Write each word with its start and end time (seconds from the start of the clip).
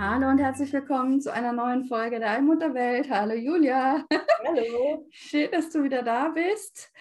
Hallo 0.00 0.28
und 0.28 0.38
herzlich 0.38 0.72
willkommen 0.72 1.20
zu 1.20 1.32
einer 1.32 1.52
neuen 1.52 1.84
Folge 1.84 2.20
der 2.20 2.30
Allmutterwelt. 2.30 3.10
Hallo 3.10 3.34
Julia. 3.34 4.06
Hallo. 4.46 5.04
Schön, 5.10 5.50
dass 5.50 5.70
du 5.70 5.82
wieder 5.82 6.04
da 6.04 6.28
bist. 6.28 6.92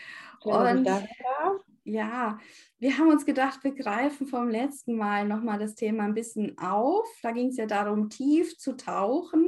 Schön, 0.42 0.52
dass 0.52 0.72
ich 0.74 0.78
Und 0.80 0.84
da 0.88 1.02
war. 1.02 1.60
ja, 1.84 2.40
wir 2.80 2.98
haben 2.98 3.10
uns 3.10 3.24
gedacht, 3.24 3.64
wir 3.64 3.76
greifen 3.76 4.26
vom 4.26 4.50
letzten 4.50 4.96
Mal 4.96 5.28
nochmal 5.28 5.60
das 5.60 5.76
Thema 5.76 6.06
ein 6.06 6.16
bisschen 6.16 6.58
auf. 6.58 7.08
Da 7.22 7.34
ging 7.34 7.50
es 7.50 7.58
ja 7.58 7.68
darum, 7.68 8.10
tief 8.10 8.58
zu 8.58 8.76
tauchen, 8.76 9.48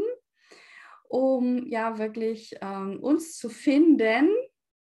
um 1.07 1.65
ja 1.65 1.97
wirklich 1.97 2.55
ähm, 2.61 2.99
uns 3.01 3.35
zu 3.35 3.49
finden. 3.49 4.29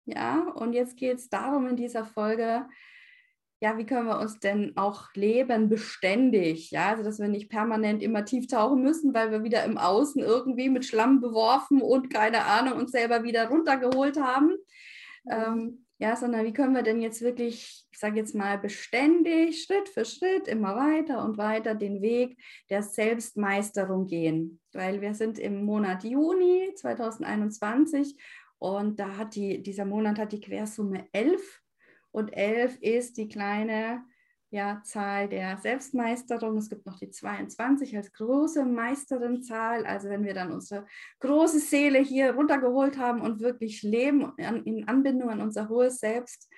Ja, 0.05 0.50
und 0.55 0.75
jetzt 0.75 0.98
geht 0.98 1.16
es 1.16 1.31
darum 1.31 1.66
in 1.66 1.77
dieser 1.77 2.05
Folge, 2.05 2.69
ja, 3.62 3.77
wie 3.77 3.84
können 3.84 4.06
wir 4.06 4.19
uns 4.19 4.39
denn 4.39 4.75
auch 4.77 5.12
leben 5.14 5.69
beständig? 5.69 6.70
Ja, 6.70 6.89
also 6.89 7.03
dass 7.03 7.19
wir 7.19 7.28
nicht 7.28 7.50
permanent 7.50 8.03
immer 8.03 8.25
tief 8.25 8.47
tauchen 8.47 8.83
müssen, 8.83 9.12
weil 9.12 9.30
wir 9.30 9.44
wieder 9.44 9.64
im 9.64 9.77
Außen 9.77 10.22
irgendwie 10.22 10.70
mit 10.70 10.86
Schlamm 10.86 11.20
beworfen 11.20 11.83
und 11.83 12.11
keine 12.11 12.47
Ahnung 12.47 12.78
uns 12.78 12.92
selber 12.92 13.22
wieder 13.22 13.48
runtergeholt 13.48 14.19
haben. 14.19 14.56
Ähm, 15.31 15.84
ja, 15.98 16.16
sondern 16.16 16.47
wie 16.47 16.55
können 16.55 16.75
wir 16.75 16.83
denn 16.83 17.03
jetzt 17.03 17.20
wirklich, 17.20 17.86
ich 17.92 17.98
sage 17.98 18.16
jetzt 18.16 18.34
mal, 18.34 18.56
beständig, 18.56 19.62
Schritt 19.62 19.91
für 19.91 20.06
Schritt, 20.06 20.48
immer 20.48 20.75
weiter 20.75 21.22
und 21.22 21.36
weiter 21.36 21.75
den 21.75 22.00
Weg 22.00 22.38
der 22.70 22.83
Selbstmeisterung 22.83 24.06
gehen? 24.06 24.58
Weil 24.72 25.03
wir 25.03 25.12
sind 25.12 25.38
im 25.38 25.62
Monat 25.66 26.03
Juni 26.05 26.72
2021 26.77 28.16
und 28.58 28.98
da 28.98 29.19
hat 29.19 29.34
die, 29.34 29.62
dieser 29.62 29.84
Monat 29.84 30.19
hat 30.19 30.33
die 30.33 30.41
Quersumme 30.41 31.06
11 31.12 31.59
und 32.12 32.28
11 32.30 32.78
ist 32.80 33.16
die 33.16 33.28
kleine 33.28 34.05
ja, 34.50 34.83
Zahl 34.84 35.28
der 35.28 35.58
Selbstmeisterung. 35.58 36.56
Es 36.58 36.69
gibt 36.69 36.84
noch 36.84 36.98
die 36.98 37.11
22 37.11 37.97
als 37.97 38.12
große 38.12 38.64
Meisterinzahl. 38.64 39.86
Also 39.86 40.08
wenn 40.08 40.25
wir 40.25 40.34
dann 40.34 40.53
unsere 40.53 40.86
große 41.20 41.61
Seele 41.61 42.00
hier 42.00 42.34
runtergeholt 42.34 42.98
haben 42.98 43.20
und 43.20 43.41
wirklich 43.41 43.83
leben 43.83 44.33
in 44.36 44.88
Anbindung 44.88 45.31
an 45.31 45.41
unser 45.41 45.69
hohes 45.69 45.98
Selbst 46.00 46.48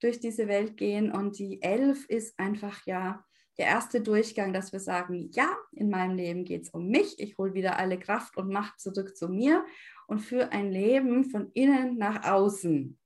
durch 0.00 0.20
diese 0.20 0.46
Welt 0.46 0.76
gehen. 0.76 1.10
Und 1.10 1.38
die 1.38 1.60
11 1.60 2.06
ist 2.08 2.38
einfach 2.38 2.86
ja 2.86 3.24
der 3.58 3.66
erste 3.66 4.00
Durchgang, 4.00 4.52
dass 4.52 4.72
wir 4.72 4.80
sagen, 4.80 5.28
ja, 5.32 5.48
in 5.72 5.90
meinem 5.90 6.16
Leben 6.16 6.44
geht 6.44 6.62
es 6.62 6.70
um 6.70 6.88
mich. 6.88 7.18
Ich 7.18 7.36
hole 7.36 7.52
wieder 7.52 7.78
alle 7.78 7.98
Kraft 7.98 8.36
und 8.36 8.48
Macht 8.48 8.78
zurück 8.80 9.16
zu 9.16 9.28
mir 9.28 9.64
und 10.06 10.20
für 10.20 10.52
ein 10.52 10.70
Leben 10.70 11.24
von 11.24 11.50
innen 11.52 11.98
nach 11.98 12.24
außen. 12.24 12.99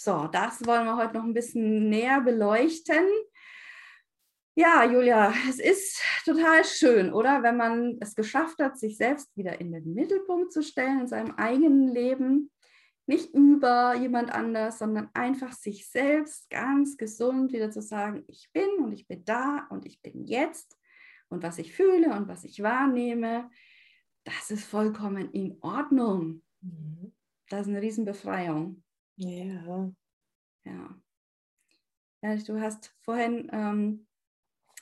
So, 0.00 0.28
das 0.28 0.64
wollen 0.64 0.84
wir 0.84 0.96
heute 0.96 1.14
noch 1.14 1.24
ein 1.24 1.34
bisschen 1.34 1.88
näher 1.88 2.20
beleuchten. 2.20 3.04
Ja, 4.54 4.84
Julia, 4.84 5.34
es 5.48 5.58
ist 5.58 6.00
total 6.24 6.64
schön, 6.64 7.12
oder? 7.12 7.42
Wenn 7.42 7.56
man 7.56 7.98
es 8.00 8.14
geschafft 8.14 8.60
hat, 8.60 8.78
sich 8.78 8.96
selbst 8.96 9.36
wieder 9.36 9.60
in 9.60 9.72
den 9.72 9.94
Mittelpunkt 9.94 10.52
zu 10.52 10.62
stellen 10.62 11.00
in 11.00 11.08
seinem 11.08 11.34
eigenen 11.34 11.88
Leben. 11.88 12.52
Nicht 13.06 13.34
über 13.34 13.96
jemand 13.96 14.30
anders, 14.30 14.78
sondern 14.78 15.10
einfach 15.14 15.52
sich 15.52 15.90
selbst 15.90 16.48
ganz 16.48 16.96
gesund 16.96 17.52
wieder 17.52 17.72
zu 17.72 17.82
sagen, 17.82 18.22
ich 18.28 18.50
bin 18.52 18.70
und 18.78 18.92
ich 18.92 19.08
bin 19.08 19.24
da 19.24 19.66
und 19.68 19.84
ich 19.84 20.00
bin 20.00 20.26
jetzt 20.26 20.78
und 21.28 21.42
was 21.42 21.58
ich 21.58 21.72
fühle 21.72 22.12
und 22.12 22.28
was 22.28 22.44
ich 22.44 22.62
wahrnehme, 22.62 23.50
das 24.22 24.52
ist 24.52 24.64
vollkommen 24.64 25.32
in 25.32 25.58
Ordnung. 25.60 26.44
Mhm. 26.60 27.16
Das 27.48 27.62
ist 27.62 27.68
eine 27.68 27.82
Riesenbefreiung. 27.82 28.84
Ja. 29.18 29.90
Ja. 30.64 31.00
ja 32.22 32.36
du 32.36 32.60
hast 32.60 32.94
vorhin 33.02 33.48
ähm, 33.52 34.06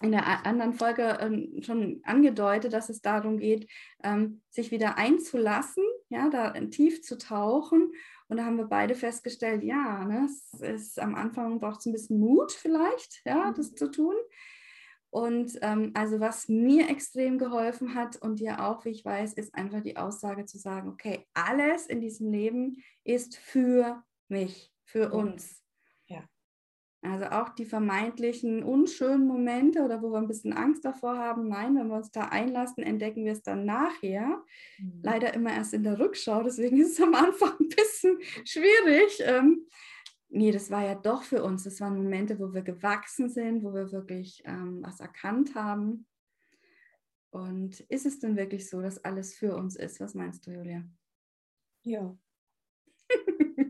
in 0.03 0.13
der 0.13 0.47
anderen 0.47 0.75
Folge 0.75 1.19
ähm, 1.21 1.63
schon 1.63 2.01
angedeutet, 2.05 2.75
dass 2.75 2.91
es 2.91 3.01
darum 3.01 3.39
geht, 3.39 3.71
ähm, 4.05 4.43
sich 4.51 4.71
wieder 4.71 4.99
einzulassen, 4.99 5.85
ja, 6.11 6.29
da 6.29 6.53
tief 6.53 7.03
zu 7.03 7.17
tauchen. 7.17 7.93
Und 8.29 8.37
da 8.37 8.45
haben 8.45 8.59
wir 8.59 8.67
beide 8.67 8.95
festgestellt, 8.95 9.63
ja, 9.63 10.05
ne, 10.05 10.27
es 10.27 10.53
ist 10.61 11.01
am 11.01 11.15
Anfang 11.15 11.59
braucht 11.59 11.81
es 11.81 11.87
ein 11.87 11.93
bisschen 11.93 12.21
Mut 12.21 12.53
vielleicht, 12.53 13.23
ja, 13.25 13.53
das 13.53 13.75
zu 13.75 13.91
tun. 13.91 14.15
Und 15.09 15.59
ähm, 15.63 15.93
also 15.95 16.21
was 16.21 16.47
mir 16.49 16.91
extrem 16.91 17.39
geholfen 17.39 17.95
hat 17.95 18.17
und 18.17 18.41
dir 18.41 18.63
auch, 18.67 18.85
wie 18.85 18.91
ich 18.91 19.03
weiß, 19.03 19.33
ist 19.33 19.55
einfach 19.55 19.81
die 19.81 19.97
Aussage 19.97 20.45
zu 20.45 20.59
sagen, 20.59 20.91
okay, 20.91 21.27
alles 21.33 21.87
in 21.87 22.03
diesem 22.03 22.31
Leben 22.31 22.83
ist 23.03 23.39
für 23.39 24.05
mich, 24.29 24.73
für 24.85 25.13
uns. 25.13 25.63
Ja. 26.07 26.29
Also 27.03 27.27
auch 27.27 27.51
die 27.51 27.65
vermeintlichen 27.65 28.63
unschönen 28.63 29.27
Momente 29.27 29.83
oder 29.83 30.03
wo 30.03 30.11
wir 30.11 30.19
ein 30.19 30.29
bisschen 30.29 30.53
Angst 30.53 30.85
davor 30.85 31.19
haben, 31.19 31.49
nein, 31.49 31.77
wenn 31.77 31.89
wir 31.89 31.97
uns 31.97 32.11
da 32.11 32.27
einlassen, 32.27 32.83
entdecken 32.83 33.25
wir 33.25 33.33
es 33.33 33.43
dann 33.43 33.65
nachher. 33.65 34.43
Mhm. 34.79 35.01
Leider 35.03 35.35
immer 35.35 35.53
erst 35.53 35.75
in 35.75 35.85
der 35.85 35.99
Rückschau, 35.99 36.43
deswegen 36.43 36.79
ist 36.81 36.93
es 36.93 37.01
am 37.01 37.15
Anfang 37.15 37.53
ein 37.61 37.69
bisschen 37.69 38.19
schwierig. 38.45 39.21
Ähm, 39.21 39.67
nee, 40.29 40.51
das 40.51 40.71
war 40.71 40.85
ja 40.85 40.95
doch 40.95 41.23
für 41.23 41.43
uns. 41.45 41.65
Das 41.65 41.81
waren 41.81 41.97
Momente, 41.97 42.39
wo 42.39 42.53
wir 42.53 42.63
gewachsen 42.63 43.29
sind, 43.29 43.63
wo 43.63 43.75
wir 43.75 43.93
wirklich 43.93 44.43
ähm, 44.45 44.81
was 44.83 45.01
erkannt 45.01 45.55
haben. 45.55 46.07
Und 47.31 47.81
ist 47.81 48.07
es 48.07 48.19
denn 48.19 48.37
wirklich 48.37 48.69
so, 48.69 48.81
dass 48.81 49.05
alles 49.05 49.35
für 49.35 49.57
uns 49.57 49.77
ist? 49.77 50.01
Was 50.01 50.15
meinst 50.15 50.47
du, 50.47 50.53
Julia? 50.53 50.85
Ja. 51.83 52.17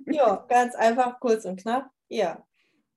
Ja, 0.07 0.45
ganz 0.49 0.75
einfach, 0.75 1.21
kurz 1.21 1.45
und 1.45 1.61
knapp. 1.61 1.91
Ja. 2.09 2.45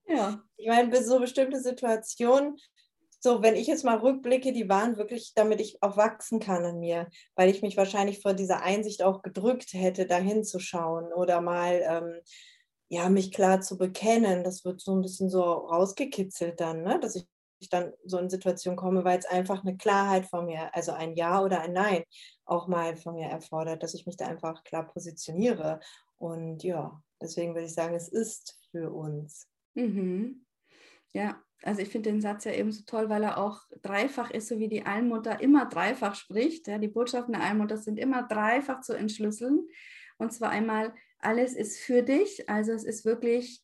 Ja. 0.07 0.41
Ich 0.57 0.67
meine, 0.67 1.03
so 1.03 1.19
bestimmte 1.19 1.59
Situationen, 1.59 2.57
so 3.19 3.41
wenn 3.41 3.55
ich 3.55 3.67
jetzt 3.67 3.83
mal 3.83 3.97
rückblicke, 3.97 4.53
die 4.53 4.69
waren 4.69 4.97
wirklich, 4.97 5.33
damit 5.35 5.59
ich 5.59 5.81
auch 5.83 5.97
wachsen 5.97 6.39
kann 6.39 6.63
in 6.63 6.79
mir, 6.79 7.07
weil 7.35 7.49
ich 7.49 7.61
mich 7.61 7.75
wahrscheinlich 7.77 8.21
vor 8.21 8.33
dieser 8.33 8.63
Einsicht 8.63 9.03
auch 9.03 9.21
gedrückt 9.21 9.73
hätte, 9.73 10.05
da 10.05 10.17
hinzuschauen 10.17 11.11
oder 11.13 11.41
mal 11.41 11.81
ähm, 11.83 12.21
ja, 12.87 13.09
mich 13.09 13.31
klar 13.31 13.61
zu 13.61 13.77
bekennen. 13.77 14.43
Das 14.43 14.65
wird 14.65 14.81
so 14.81 14.95
ein 14.95 15.01
bisschen 15.01 15.29
so 15.29 15.41
rausgekitzelt 15.41 16.59
dann, 16.59 16.81
ne? 16.83 16.99
dass 16.99 17.15
ich 17.15 17.69
dann 17.69 17.93
so 18.05 18.17
in 18.17 18.29
Situationen 18.29 18.77
komme, 18.77 19.03
weil 19.03 19.19
es 19.19 19.25
einfach 19.25 19.63
eine 19.63 19.75
Klarheit 19.75 20.25
von 20.25 20.45
mir, 20.45 20.73
also 20.73 20.93
ein 20.93 21.15
Ja 21.15 21.41
oder 21.43 21.61
ein 21.61 21.73
Nein 21.73 22.03
auch 22.45 22.67
mal 22.67 22.95
von 22.95 23.15
mir 23.15 23.27
erfordert, 23.27 23.83
dass 23.83 23.93
ich 23.93 24.05
mich 24.05 24.17
da 24.17 24.27
einfach 24.27 24.63
klar 24.63 24.87
positioniere. 24.87 25.79
Und 26.19 26.63
ja, 26.63 27.01
deswegen 27.21 27.55
würde 27.55 27.65
ich 27.65 27.73
sagen, 27.73 27.95
es 27.95 28.09
ist 28.09 28.59
für 28.71 28.91
uns. 28.91 29.49
Mhm. 29.73 30.45
Ja, 31.13 31.41
also 31.63 31.81
ich 31.81 31.89
finde 31.89 32.11
den 32.11 32.21
Satz 32.21 32.45
ja 32.45 32.53
eben 32.53 32.71
so 32.71 32.83
toll, 32.85 33.09
weil 33.09 33.23
er 33.23 33.37
auch 33.37 33.61
dreifach 33.81 34.31
ist, 34.31 34.47
so 34.47 34.59
wie 34.59 34.69
die 34.69 34.85
Allmutter 34.85 35.41
immer 35.41 35.65
dreifach 35.65 36.15
spricht. 36.15 36.67
Ja, 36.67 36.77
die 36.77 36.87
Botschaften 36.87 37.33
der 37.33 37.43
Allmutter 37.43 37.77
sind 37.77 37.97
immer 37.97 38.23
dreifach 38.23 38.81
zu 38.81 38.93
entschlüsseln. 38.93 39.67
Und 40.17 40.31
zwar 40.31 40.51
einmal, 40.51 40.93
alles 41.19 41.55
ist 41.55 41.79
für 41.79 42.03
dich. 42.03 42.49
Also 42.49 42.71
es 42.73 42.83
ist 42.83 43.05
wirklich, 43.05 43.63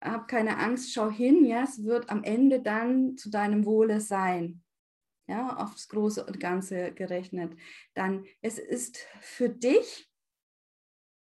hab 0.00 0.28
keine 0.28 0.58
Angst, 0.58 0.92
schau 0.92 1.10
hin. 1.10 1.44
Ja, 1.44 1.62
es 1.62 1.84
wird 1.84 2.10
am 2.10 2.24
Ende 2.24 2.60
dann 2.60 3.16
zu 3.16 3.30
deinem 3.30 3.64
Wohle 3.64 4.00
sein. 4.00 4.62
Ja, 5.28 5.56
aufs 5.56 5.88
Große 5.88 6.24
und 6.24 6.38
Ganze 6.38 6.92
gerechnet. 6.92 7.56
Dann, 7.94 8.24
es 8.42 8.58
ist 8.58 8.98
für 9.20 9.48
dich, 9.48 10.05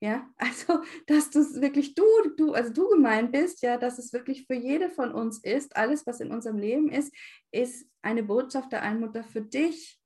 ja, 0.01 0.27
also, 0.37 0.83
dass 1.07 1.31
du 1.31 1.41
es 1.41 1.61
wirklich 1.61 1.95
du, 1.95 2.05
du, 2.37 2.53
also 2.55 2.73
du 2.73 2.89
gemeint 2.89 3.33
bist, 3.33 3.63
ja, 3.63 3.77
dass 3.77 3.99
es 3.99 4.13
wirklich 4.13 4.47
für 4.47 4.55
jede 4.55 4.91
von 4.91 5.13
uns 5.13 5.39
ist, 5.45 5.77
alles, 5.77 6.07
was 6.07 6.21
in 6.21 6.33
unserem 6.33 6.59
Leben 6.59 6.91
ist, 6.91 7.15
ist 7.53 7.87
eine 8.03 8.23
Botschaft 8.23 8.73
der 8.73 8.83
Allmutter 8.83 9.25
für 9.25 9.43
dich. 9.43 9.99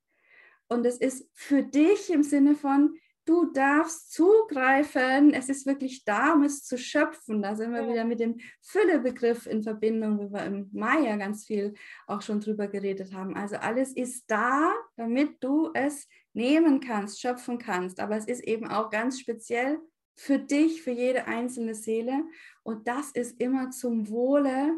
Und 0.68 0.84
es 0.86 0.98
ist 0.98 1.28
für 1.34 1.62
dich 1.62 2.10
im 2.10 2.22
Sinne 2.22 2.56
von, 2.56 2.96
du 3.24 3.46
darfst 3.52 4.12
zugreifen, 4.12 5.32
es 5.32 5.48
ist 5.48 5.66
wirklich 5.66 6.04
da, 6.04 6.34
um 6.34 6.42
es 6.42 6.64
zu 6.64 6.76
schöpfen. 6.78 7.42
Da 7.42 7.54
sind 7.56 7.72
wir 7.72 7.82
Ja. 7.82 7.88
wieder 7.88 8.04
mit 8.04 8.20
dem 8.20 8.38
Füllebegriff 8.60 9.46
in 9.46 9.62
Verbindung, 9.62 10.18
wie 10.20 10.32
wir 10.32 10.44
im 10.44 10.68
Mai 10.72 11.00
ja 11.00 11.16
ganz 11.16 11.44
viel 11.44 11.74
auch 12.06 12.22
schon 12.22 12.40
drüber 12.40 12.68
geredet 12.68 13.12
haben. 13.12 13.36
Also 13.36 13.56
alles 13.56 13.92
ist 13.92 14.24
da, 14.30 14.72
damit 14.96 15.42
du 15.42 15.70
es 15.74 16.08
nehmen 16.32 16.80
kannst, 16.80 17.20
schöpfen 17.20 17.58
kannst. 17.58 18.00
Aber 18.00 18.16
es 18.16 18.26
ist 18.26 18.44
eben 18.44 18.68
auch 18.68 18.90
ganz 18.90 19.20
speziell 19.20 19.78
für 20.16 20.38
dich, 20.38 20.82
für 20.82 20.90
jede 20.92 21.26
einzelne 21.26 21.74
Seele. 21.74 22.24
Und 22.62 22.86
das 22.86 23.10
ist 23.12 23.40
immer 23.40 23.70
zum 23.70 24.08
Wohle 24.08 24.74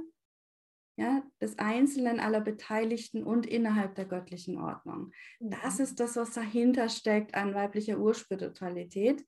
ja, 0.96 1.22
des 1.40 1.58
Einzelnen, 1.58 2.20
aller 2.20 2.40
Beteiligten 2.40 3.22
und 3.22 3.46
innerhalb 3.46 3.94
der 3.94 4.06
göttlichen 4.06 4.58
Ordnung. 4.58 5.12
Das 5.40 5.78
ist 5.78 6.00
das, 6.00 6.16
was 6.16 6.32
dahinter 6.32 6.88
steckt 6.88 7.34
an 7.34 7.54
weiblicher 7.54 7.98
Urspiritualität. 7.98 9.24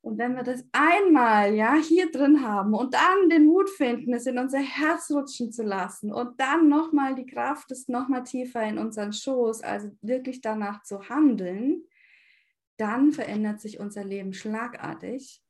Und 0.00 0.18
wenn 0.18 0.36
wir 0.36 0.42
das 0.42 0.62
einmal 0.72 1.54
ja 1.54 1.76
hier 1.76 2.10
drin 2.10 2.46
haben 2.46 2.74
und 2.74 2.92
dann 2.92 3.30
den 3.30 3.46
Mut 3.46 3.70
finden, 3.70 4.12
es 4.12 4.26
in 4.26 4.38
unser 4.38 4.58
Herz 4.58 5.10
rutschen 5.10 5.50
zu 5.50 5.62
lassen 5.62 6.12
und 6.12 6.38
dann 6.38 6.68
nochmal 6.68 7.14
die 7.14 7.24
Kraft 7.24 7.70
ist 7.70 7.88
nochmal 7.88 8.22
tiefer 8.22 8.62
in 8.62 8.76
unseren 8.76 9.14
Schoß, 9.14 9.62
also 9.62 9.90
wirklich 10.02 10.42
danach 10.42 10.82
zu 10.82 11.08
handeln, 11.08 11.84
dann 12.76 13.12
verändert 13.12 13.60
sich 13.60 13.80
unser 13.80 14.04
Leben 14.04 14.34
schlagartig. 14.34 15.42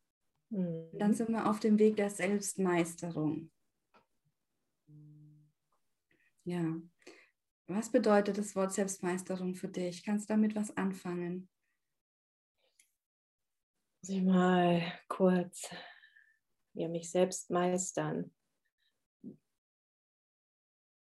Mhm. 0.51 0.87
Dann 0.99 1.15
sind 1.15 1.31
wir 1.31 1.51
auf 1.51 1.59
dem 1.59 1.81
Weg 1.81 1.97
der 1.97 2.11
Selbstmeisterung. 2.11 3.51
Ja. 6.45 6.81
Was 7.67 7.91
bedeutet 7.91 8.37
das 8.37 8.55
Wort 8.55 8.73
Selbstmeisterung 8.73 9.55
für 9.55 9.69
dich? 9.69 10.05
Kannst 10.05 10.29
du 10.29 10.35
damit 10.35 10.55
was 10.55 10.77
anfangen? 10.77 11.49
Muss 14.03 14.21
mal 14.23 14.83
kurz 15.09 15.71
ja, 16.75 16.89
mich 16.89 17.11
selbst 17.11 17.51
meistern. 17.51 18.35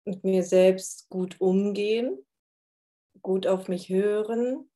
Mit 0.04 0.24
mir 0.24 0.44
selbst 0.44 1.08
gut 1.10 1.40
umgehen, 1.40 2.26
gut 3.22 3.48
auf 3.48 3.68
mich 3.68 3.90
hören 3.90 4.70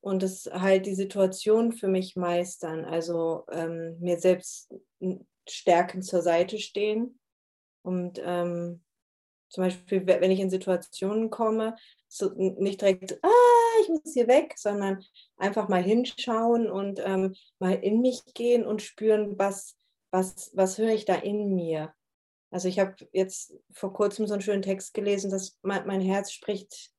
und 0.00 0.22
es 0.22 0.46
halt 0.46 0.84
die 0.84 0.96
Situation 0.96 1.72
für 1.72 1.88
mich 1.88 2.16
meistern. 2.16 2.84
Also 2.84 3.46
ähm, 3.50 3.98
mir 4.00 4.18
selbst 4.18 4.74
stärken 5.48 6.02
zur 6.02 6.22
Seite 6.22 6.58
stehen 6.58 7.18
und 7.82 8.20
ähm, 8.22 8.84
zum 9.52 9.64
Beispiel, 9.64 10.06
wenn 10.06 10.30
ich 10.30 10.40
in 10.40 10.48
Situationen 10.48 11.28
komme, 11.28 11.76
so 12.08 12.32
nicht 12.34 12.80
direkt, 12.80 13.22
ah, 13.22 13.80
ich 13.82 13.88
muss 13.90 14.14
hier 14.14 14.26
weg, 14.26 14.54
sondern 14.56 15.04
einfach 15.36 15.68
mal 15.68 15.82
hinschauen 15.82 16.70
und 16.70 17.02
ähm, 17.04 17.34
mal 17.58 17.74
in 17.74 18.00
mich 18.00 18.22
gehen 18.32 18.64
und 18.64 18.80
spüren, 18.80 19.38
was, 19.38 19.76
was, 20.10 20.52
was 20.54 20.78
höre 20.78 20.94
ich 20.94 21.04
da 21.04 21.16
in 21.16 21.54
mir. 21.54 21.92
Also 22.50 22.66
ich 22.66 22.78
habe 22.78 22.96
jetzt 23.12 23.52
vor 23.72 23.92
kurzem 23.92 24.26
so 24.26 24.32
einen 24.32 24.42
schönen 24.42 24.62
Text 24.62 24.94
gelesen, 24.94 25.30
dass 25.30 25.58
mein, 25.60 25.86
mein 25.86 26.00
Herz 26.00 26.32
spricht, 26.32 26.90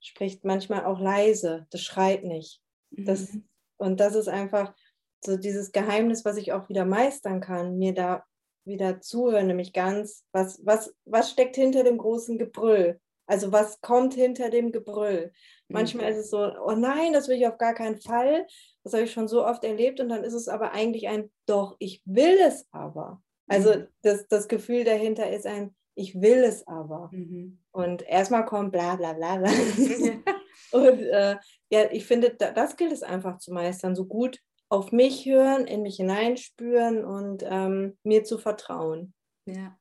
spricht 0.00 0.44
manchmal 0.44 0.84
auch 0.84 0.98
leise, 0.98 1.68
das 1.70 1.82
schreit 1.82 2.24
nicht. 2.24 2.60
Das, 2.90 3.32
mhm. 3.32 3.48
Und 3.76 4.00
das 4.00 4.16
ist 4.16 4.28
einfach 4.28 4.74
so 5.24 5.36
dieses 5.36 5.70
Geheimnis, 5.70 6.24
was 6.24 6.38
ich 6.38 6.52
auch 6.52 6.68
wieder 6.68 6.84
meistern 6.84 7.40
kann, 7.40 7.78
mir 7.78 7.94
da 7.94 8.24
wieder 8.68 9.00
zuhören, 9.00 9.48
nämlich 9.48 9.72
ganz, 9.72 10.24
was, 10.32 10.60
was, 10.64 10.94
was 11.04 11.30
steckt 11.30 11.56
hinter 11.56 11.82
dem 11.82 11.98
großen 11.98 12.38
Gebrüll? 12.38 13.00
Also 13.26 13.52
was 13.52 13.80
kommt 13.80 14.14
hinter 14.14 14.48
dem 14.48 14.72
Gebrüll? 14.72 15.32
Manchmal 15.68 16.06
mhm. 16.06 16.12
ist 16.12 16.24
es 16.24 16.30
so, 16.30 16.38
oh 16.38 16.72
nein, 16.72 17.12
das 17.12 17.28
will 17.28 17.36
ich 17.36 17.46
auf 17.46 17.58
gar 17.58 17.74
keinen 17.74 18.00
Fall. 18.00 18.46
Das 18.84 18.94
habe 18.94 19.04
ich 19.04 19.12
schon 19.12 19.28
so 19.28 19.44
oft 19.44 19.64
erlebt 19.64 20.00
und 20.00 20.08
dann 20.08 20.24
ist 20.24 20.32
es 20.32 20.48
aber 20.48 20.72
eigentlich 20.72 21.08
ein, 21.08 21.30
doch, 21.46 21.76
ich 21.78 22.02
will 22.06 22.38
es 22.40 22.66
aber. 22.70 23.22
Also 23.46 23.74
mhm. 23.74 23.86
das, 24.02 24.26
das 24.28 24.48
Gefühl 24.48 24.84
dahinter 24.84 25.30
ist 25.30 25.46
ein, 25.46 25.74
ich 25.94 26.20
will 26.20 26.44
es 26.44 26.66
aber. 26.66 27.10
Mhm. 27.12 27.58
Und 27.72 28.02
erstmal 28.08 28.46
kommt 28.46 28.72
bla 28.72 28.96
bla 28.96 29.12
bla 29.12 29.36
bla. 29.36 29.50
und 30.72 31.02
äh, 31.02 31.36
ja, 31.70 31.90
ich 31.90 32.06
finde, 32.06 32.30
das 32.30 32.76
gilt 32.76 32.92
es 32.92 33.02
einfach 33.02 33.38
zu 33.38 33.52
meistern, 33.52 33.94
so 33.94 34.06
gut 34.06 34.40
auf 34.68 34.92
mich 34.92 35.26
hören, 35.26 35.66
in 35.66 35.82
mich 35.82 35.96
hineinspüren 35.96 37.04
und 37.04 37.42
ähm, 37.46 37.96
mir 38.02 38.24
zu 38.24 38.38
vertrauen. 38.38 39.14
Ja, 39.46 39.78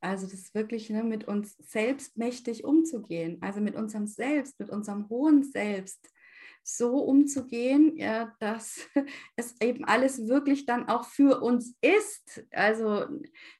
also 0.00 0.26
das 0.26 0.34
ist 0.34 0.54
wirklich 0.54 0.90
ne, 0.90 1.04
mit 1.04 1.28
uns 1.28 1.56
selbstmächtig 1.58 2.64
umzugehen, 2.64 3.38
also 3.40 3.60
mit 3.60 3.74
unserem 3.74 4.06
Selbst, 4.06 4.58
mit 4.58 4.70
unserem 4.70 5.08
hohen 5.08 5.42
Selbst 5.44 6.08
so 6.64 6.98
umzugehen, 6.98 7.96
ja, 7.96 8.34
dass 8.38 8.86
es 9.36 9.60
eben 9.60 9.84
alles 9.84 10.28
wirklich 10.28 10.64
dann 10.66 10.88
auch 10.88 11.04
für 11.04 11.40
uns 11.40 11.76
ist. 11.80 12.44
Also 12.52 13.06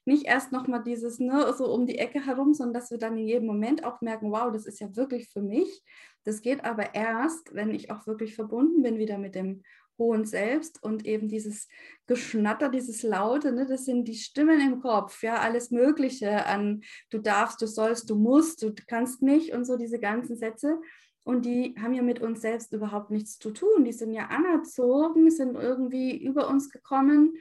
nicht 0.05 0.25
erst 0.25 0.51
nochmal 0.51 0.83
dieses 0.83 1.19
ne, 1.19 1.53
so 1.57 1.71
um 1.71 1.85
die 1.85 1.97
Ecke 1.97 2.25
herum, 2.25 2.53
sondern 2.53 2.73
dass 2.73 2.91
wir 2.91 2.97
dann 2.97 3.17
in 3.17 3.27
jedem 3.27 3.47
Moment 3.47 3.83
auch 3.83 4.01
merken, 4.01 4.31
wow, 4.31 4.51
das 4.51 4.65
ist 4.65 4.79
ja 4.79 4.95
wirklich 4.95 5.29
für 5.29 5.41
mich. 5.41 5.83
Das 6.23 6.41
geht 6.41 6.63
aber 6.63 6.95
erst, 6.95 7.53
wenn 7.53 7.71
ich 7.71 7.91
auch 7.91 8.07
wirklich 8.07 8.35
verbunden 8.35 8.81
bin 8.81 8.97
wieder 8.97 9.17
mit 9.17 9.35
dem 9.35 9.63
hohen 9.97 10.25
Selbst 10.25 10.81
und 10.81 11.05
eben 11.05 11.27
dieses 11.27 11.67
Geschnatter, 12.07 12.69
dieses 12.69 13.03
Laute, 13.03 13.51
ne, 13.51 13.65
das 13.65 13.85
sind 13.85 14.07
die 14.07 14.15
Stimmen 14.15 14.59
im 14.59 14.81
Kopf, 14.81 15.23
ja, 15.23 15.37
alles 15.39 15.71
Mögliche 15.71 16.45
an 16.45 16.81
du 17.09 17.19
darfst, 17.19 17.61
du 17.61 17.67
sollst, 17.67 18.09
du 18.09 18.15
musst, 18.15 18.63
du 18.63 18.73
kannst 18.87 19.21
nicht 19.21 19.53
und 19.53 19.65
so 19.65 19.77
diese 19.77 19.99
ganzen 19.99 20.35
Sätze. 20.35 20.79
Und 21.25 21.45
die 21.45 21.73
haben 21.81 21.93
ja 21.93 22.01
mit 22.01 22.19
uns 22.19 22.41
selbst 22.41 22.73
überhaupt 22.73 23.09
nichts 23.09 23.39
zu 23.39 23.51
tun. 23.51 23.85
Die 23.85 23.93
sind 23.93 24.11
ja 24.11 24.27
anerzogen, 24.27 25.31
sind 25.31 25.55
irgendwie 25.55 26.21
über 26.21 26.49
uns 26.49 26.69
gekommen, 26.69 27.37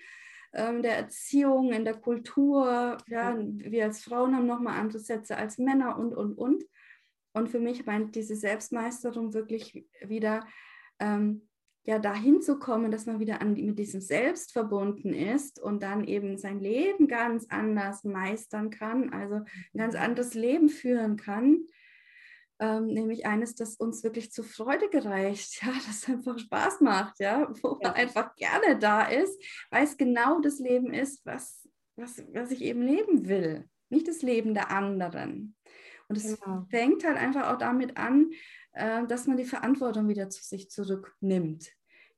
ähm, 0.52 0.82
der 0.82 0.96
Erziehung, 0.96 1.72
in 1.72 1.84
der 1.84 1.94
Kultur. 1.94 2.96
Ja, 3.08 3.36
wir 3.36 3.84
als 3.84 4.04
Frauen 4.04 4.36
haben 4.36 4.46
nochmal 4.46 4.78
andere 4.78 5.00
Sätze 5.00 5.36
als 5.36 5.58
Männer 5.58 5.98
und, 5.98 6.14
und, 6.14 6.38
und. 6.38 6.64
Und 7.32 7.48
für 7.48 7.58
mich 7.58 7.86
meint 7.86 8.14
diese 8.14 8.36
Selbstmeisterung 8.36 9.34
wirklich 9.34 9.86
wieder 10.04 10.46
ähm, 11.00 11.48
ja 11.84 11.98
dahin 11.98 12.40
zu 12.40 12.58
kommen, 12.58 12.90
dass 12.90 13.06
man 13.06 13.18
wieder 13.18 13.40
an, 13.40 13.54
mit 13.54 13.78
diesem 13.78 14.00
Selbst 14.00 14.52
verbunden 14.52 15.12
ist 15.12 15.60
und 15.60 15.82
dann 15.82 16.04
eben 16.04 16.38
sein 16.38 16.60
Leben 16.60 17.08
ganz 17.08 17.46
anders 17.48 18.04
meistern 18.04 18.70
kann, 18.70 19.12
also 19.12 19.36
ein 19.36 19.78
ganz 19.78 19.94
anderes 19.94 20.34
Leben 20.34 20.68
führen 20.68 21.16
kann. 21.16 21.66
Ähm, 22.60 22.86
nämlich 22.86 23.26
eines, 23.26 23.56
das 23.56 23.74
uns 23.74 24.04
wirklich 24.04 24.30
zur 24.30 24.44
Freude 24.44 24.88
gereicht, 24.88 25.62
ja, 25.62 25.72
das 25.86 26.08
einfach 26.08 26.38
Spaß 26.38 26.80
macht, 26.80 27.18
ja, 27.18 27.52
wo 27.62 27.78
ja. 27.80 27.88
man 27.88 27.92
einfach 27.94 28.36
gerne 28.36 28.78
da 28.78 29.02
ist, 29.06 29.42
weil 29.70 29.84
es 29.84 29.96
genau 29.96 30.40
das 30.40 30.60
Leben 30.60 30.92
ist, 30.92 31.26
was, 31.26 31.68
was, 31.96 32.22
was 32.32 32.52
ich 32.52 32.62
eben 32.62 32.82
leben 32.82 33.28
will, 33.28 33.68
nicht 33.88 34.06
das 34.06 34.22
Leben 34.22 34.54
der 34.54 34.70
anderen. 34.70 35.56
Und 36.08 36.16
es 36.16 36.38
genau. 36.38 36.66
fängt 36.70 37.04
halt 37.04 37.16
einfach 37.16 37.52
auch 37.52 37.58
damit 37.58 37.96
an, 37.96 38.30
äh, 38.72 39.06
dass 39.06 39.26
man 39.26 39.36
die 39.36 39.44
Verantwortung 39.44 40.08
wieder 40.08 40.30
zu 40.30 40.42
sich 40.42 40.70
zurücknimmt. 40.70 41.70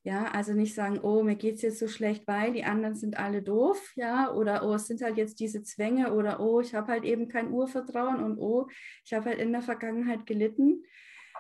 Ja, 0.06 0.26
also 0.32 0.52
nicht 0.52 0.74
sagen, 0.74 1.00
oh, 1.02 1.22
mir 1.22 1.34
geht 1.34 1.56
es 1.56 1.62
jetzt 1.62 1.78
so 1.78 1.88
schlecht, 1.88 2.26
weil 2.26 2.52
die 2.52 2.64
anderen 2.64 2.94
sind 2.94 3.18
alle 3.18 3.40
doof, 3.42 3.92
ja, 3.96 4.30
oder 4.34 4.62
oh, 4.62 4.74
es 4.74 4.86
sind 4.86 5.00
halt 5.00 5.16
jetzt 5.16 5.40
diese 5.40 5.62
Zwänge 5.62 6.12
oder 6.12 6.40
oh, 6.40 6.60
ich 6.60 6.74
habe 6.74 6.92
halt 6.92 7.04
eben 7.04 7.26
kein 7.26 7.50
Urvertrauen 7.50 8.22
und 8.22 8.38
oh, 8.38 8.68
ich 9.02 9.14
habe 9.14 9.30
halt 9.30 9.38
in 9.38 9.52
der 9.52 9.62
Vergangenheit 9.62 10.26
gelitten, 10.26 10.84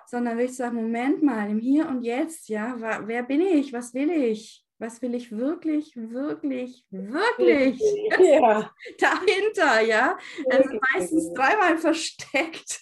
sondern 0.06 0.38
will 0.38 0.46
ich 0.46 0.56
sagen, 0.56 0.76
Moment 0.76 1.22
mal, 1.22 1.50
im 1.50 1.58
Hier 1.58 1.86
und 1.88 2.04
Jetzt, 2.04 2.48
ja, 2.48 2.74
wer 3.06 3.22
bin 3.22 3.42
ich, 3.42 3.74
was 3.74 3.92
will 3.92 4.10
ich, 4.10 4.64
was 4.78 5.02
will 5.02 5.14
ich 5.14 5.30
wirklich, 5.30 5.94
wirklich, 5.94 6.86
wirklich 6.90 7.80
ja. 8.18 8.70
dahinter, 8.98 9.80
ja, 9.82 10.16
also 10.48 10.70
meistens 10.94 11.34
dreimal 11.34 11.76
versteckt. 11.76 12.80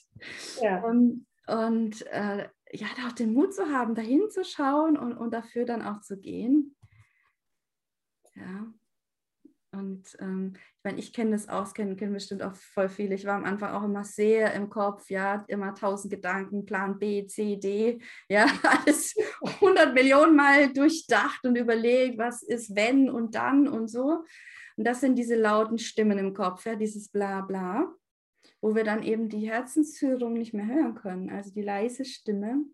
Ja. 0.60 0.80
Und, 0.84 1.26
und 1.46 2.06
äh, 2.06 2.48
ja, 2.72 2.86
auch 3.06 3.12
den 3.12 3.34
Mut 3.34 3.54
zu 3.54 3.66
haben, 3.66 3.94
dahin 3.94 4.30
zu 4.30 4.44
schauen 4.44 4.96
und, 4.96 5.12
und 5.14 5.32
dafür 5.32 5.64
dann 5.64 5.82
auch 5.82 6.00
zu 6.00 6.18
gehen. 6.18 6.76
Ja. 8.34 8.72
Und 9.74 10.16
ähm, 10.20 10.52
ich 10.54 10.84
meine, 10.84 10.98
ich 10.98 11.12
kenne 11.14 11.30
das 11.30 11.48
auch, 11.48 11.72
kennen, 11.72 11.96
kennen 11.96 12.12
bestimmt 12.12 12.42
auch 12.42 12.54
voll 12.54 12.90
viele. 12.90 13.14
Ich 13.14 13.24
war 13.24 13.36
am 13.36 13.44
Anfang 13.44 13.72
auch 13.72 13.84
immer 13.84 14.04
sehr 14.04 14.52
im 14.52 14.68
Kopf, 14.68 15.08
ja, 15.08 15.44
immer 15.48 15.74
tausend 15.74 16.12
Gedanken, 16.12 16.66
Plan 16.66 16.98
B, 16.98 17.26
C, 17.26 17.56
D, 17.56 17.98
ja, 18.28 18.46
alles 18.62 19.14
hundert 19.60 19.94
Millionen 19.94 20.36
Mal 20.36 20.72
durchdacht 20.74 21.44
und 21.44 21.56
überlegt, 21.56 22.18
was 22.18 22.42
ist 22.42 22.76
wenn 22.76 23.08
und 23.08 23.34
dann 23.34 23.66
und 23.66 23.88
so. 23.88 24.24
Und 24.76 24.84
das 24.84 25.00
sind 25.00 25.16
diese 25.16 25.36
lauten 25.36 25.78
Stimmen 25.78 26.18
im 26.18 26.34
Kopf, 26.34 26.66
ja, 26.66 26.74
dieses 26.74 27.08
Bla 27.08 27.40
bla 27.40 27.94
wo 28.62 28.76
wir 28.76 28.84
dann 28.84 29.02
eben 29.02 29.28
die 29.28 29.50
Herzensführung 29.50 30.34
nicht 30.34 30.54
mehr 30.54 30.66
hören 30.66 30.94
können, 30.94 31.30
also 31.30 31.50
die 31.50 31.62
leise 31.62 32.04
Stimme. 32.04 32.64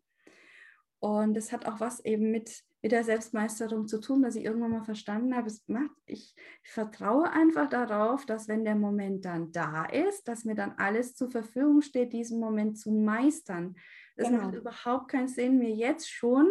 Und 1.01 1.35
das 1.35 1.51
hat 1.51 1.67
auch 1.67 1.81
was 1.81 2.05
eben 2.05 2.31
mit, 2.31 2.63
mit 2.83 2.93
der 2.93 3.05
Selbstmeisterung 3.05 3.89
zu 3.89 3.99
tun, 3.99 4.23
dass 4.23 4.37
ich 4.37 4.45
irgendwann 4.45 4.73
mal 4.73 4.85
verstanden 4.85 5.35
habe, 5.35 5.47
es 5.47 5.67
macht, 5.67 5.97
ich, 6.05 6.35
ich 6.63 6.71
vertraue 6.71 7.31
einfach 7.33 7.71
darauf, 7.71 8.27
dass 8.27 8.49
wenn 8.49 8.65
der 8.65 8.75
Moment 8.75 9.25
dann 9.25 9.51
da 9.51 9.87
ist, 9.87 10.29
dass 10.29 10.45
mir 10.45 10.55
dann 10.55 10.73
alles 10.73 11.15
zur 11.15 11.31
Verfügung 11.31 11.81
steht, 11.81 12.13
diesen 12.13 12.39
Moment 12.39 12.79
zu 12.79 12.93
meistern. 12.93 13.75
Es 14.17 14.29
genau. 14.29 14.43
macht 14.43 14.57
überhaupt 14.57 15.09
keinen 15.09 15.29
Sinn, 15.29 15.59
mir 15.59 15.71
jetzt 15.71 16.11
schon 16.11 16.49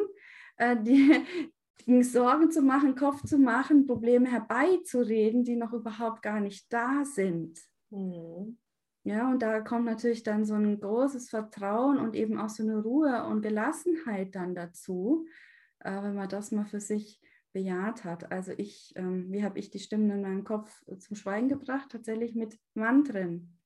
äh, 0.55 0.75
die, 0.81 1.21
die 1.85 2.03
Sorgen 2.03 2.49
zu 2.49 2.63
machen, 2.63 2.95
Kopf 2.95 3.23
zu 3.23 3.37
machen, 3.37 3.85
Probleme 3.85 4.31
herbeizureden, 4.31 5.43
die 5.43 5.57
noch 5.57 5.73
überhaupt 5.73 6.23
gar 6.23 6.39
nicht 6.39 6.73
da 6.73 7.05
sind. 7.05 7.59
Mhm. 7.91 8.57
Ja, 9.07 9.31
und 9.31 9.41
da 9.41 9.61
kommt 9.61 9.85
natürlich 9.85 10.23
dann 10.23 10.43
so 10.43 10.55
ein 10.55 10.81
großes 10.81 11.29
Vertrauen 11.29 11.97
und 11.97 12.13
eben 12.13 12.37
auch 12.37 12.49
so 12.49 12.61
eine 12.61 12.81
Ruhe 12.81 13.23
und 13.23 13.41
Gelassenheit 13.41 14.35
dann 14.35 14.53
dazu, 14.53 15.25
äh, 15.79 16.03
wenn 16.03 16.13
man 16.13 16.27
das 16.27 16.51
mal 16.51 16.65
für 16.65 16.81
sich 16.81 17.21
bejaht 17.53 18.03
hat. 18.03 18.33
Also 18.33 18.51
ich, 18.57 18.91
ähm, 18.97 19.31
wie 19.31 19.45
habe 19.45 19.59
ich 19.59 19.69
die 19.69 19.79
Stimmen 19.79 20.09
in 20.09 20.21
meinem 20.23 20.43
Kopf 20.43 20.83
zum 20.97 21.15
Schweigen 21.15 21.47
gebracht? 21.47 21.89
Tatsächlich 21.89 22.35
mit 22.35 22.59
Mantren. 22.73 23.57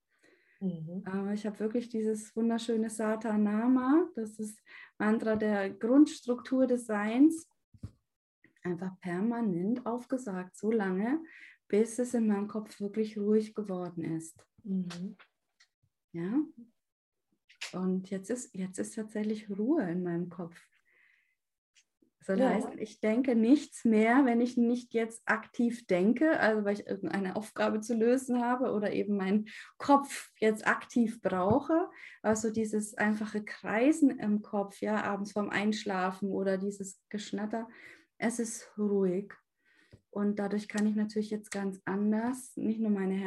Mhm. 0.59 1.05
Äh, 1.11 1.33
ich 1.33 1.47
habe 1.47 1.59
wirklich 1.59 1.89
dieses 1.89 2.35
wunderschöne 2.35 2.91
Satanama, 2.91 4.09
das 4.13 4.37
ist 4.37 4.61
Mantra 4.99 5.37
der 5.37 5.71
Grundstruktur 5.71 6.67
des 6.67 6.85
Seins, 6.85 7.49
einfach 8.61 8.91
permanent 8.99 9.87
aufgesagt, 9.87 10.55
so 10.55 10.69
lange, 10.69 11.19
bis 11.67 11.97
es 11.97 12.13
in 12.13 12.27
meinem 12.27 12.47
Kopf 12.47 12.79
wirklich 12.79 13.17
ruhig 13.17 13.55
geworden 13.55 14.03
ist. 14.03 14.45
Mhm. 14.63 15.17
Ja. 16.13 16.41
Und 17.73 18.09
jetzt 18.09 18.29
ist, 18.29 18.53
jetzt 18.53 18.79
ist 18.79 18.95
tatsächlich 18.95 19.49
Ruhe 19.49 19.89
in 19.89 20.03
meinem 20.03 20.29
Kopf. 20.29 20.55
Das 22.27 22.39
ja. 22.39 22.49
heißt, 22.49 22.75
ich 22.77 22.99
denke 22.99 23.35
nichts 23.35 23.83
mehr, 23.83 24.25
wenn 24.25 24.41
ich 24.41 24.55
nicht 24.55 24.93
jetzt 24.93 25.23
aktiv 25.25 25.87
denke, 25.87 26.39
also 26.39 26.63
weil 26.63 26.75
ich 26.75 26.85
irgendeine 26.85 27.35
Aufgabe 27.35 27.81
zu 27.81 27.95
lösen 27.95 28.41
habe 28.41 28.71
oder 28.73 28.93
eben 28.93 29.17
meinen 29.17 29.47
Kopf 29.77 30.31
jetzt 30.39 30.67
aktiv 30.67 31.19
brauche. 31.21 31.89
Also 32.21 32.51
dieses 32.51 32.93
einfache 32.93 33.43
Kreisen 33.43 34.19
im 34.19 34.43
Kopf, 34.43 34.81
ja, 34.81 35.03
abends 35.03 35.31
vorm 35.31 35.49
Einschlafen 35.49 36.29
oder 36.29 36.57
dieses 36.57 37.01
Geschnatter, 37.09 37.67
es 38.17 38.37
ist 38.37 38.71
ruhig. 38.77 39.33
Und 40.11 40.37
dadurch 40.37 40.67
kann 40.67 40.85
ich 40.85 40.95
natürlich 40.95 41.31
jetzt 41.31 41.51
ganz 41.51 41.81
anders 41.85 42.55
nicht 42.55 42.79
nur 42.79 42.91
meine 42.91 43.17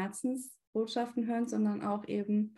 Herzensbotschaften 0.74 1.26
hören, 1.26 1.48
sondern 1.48 1.82
auch 1.82 2.06
eben 2.06 2.56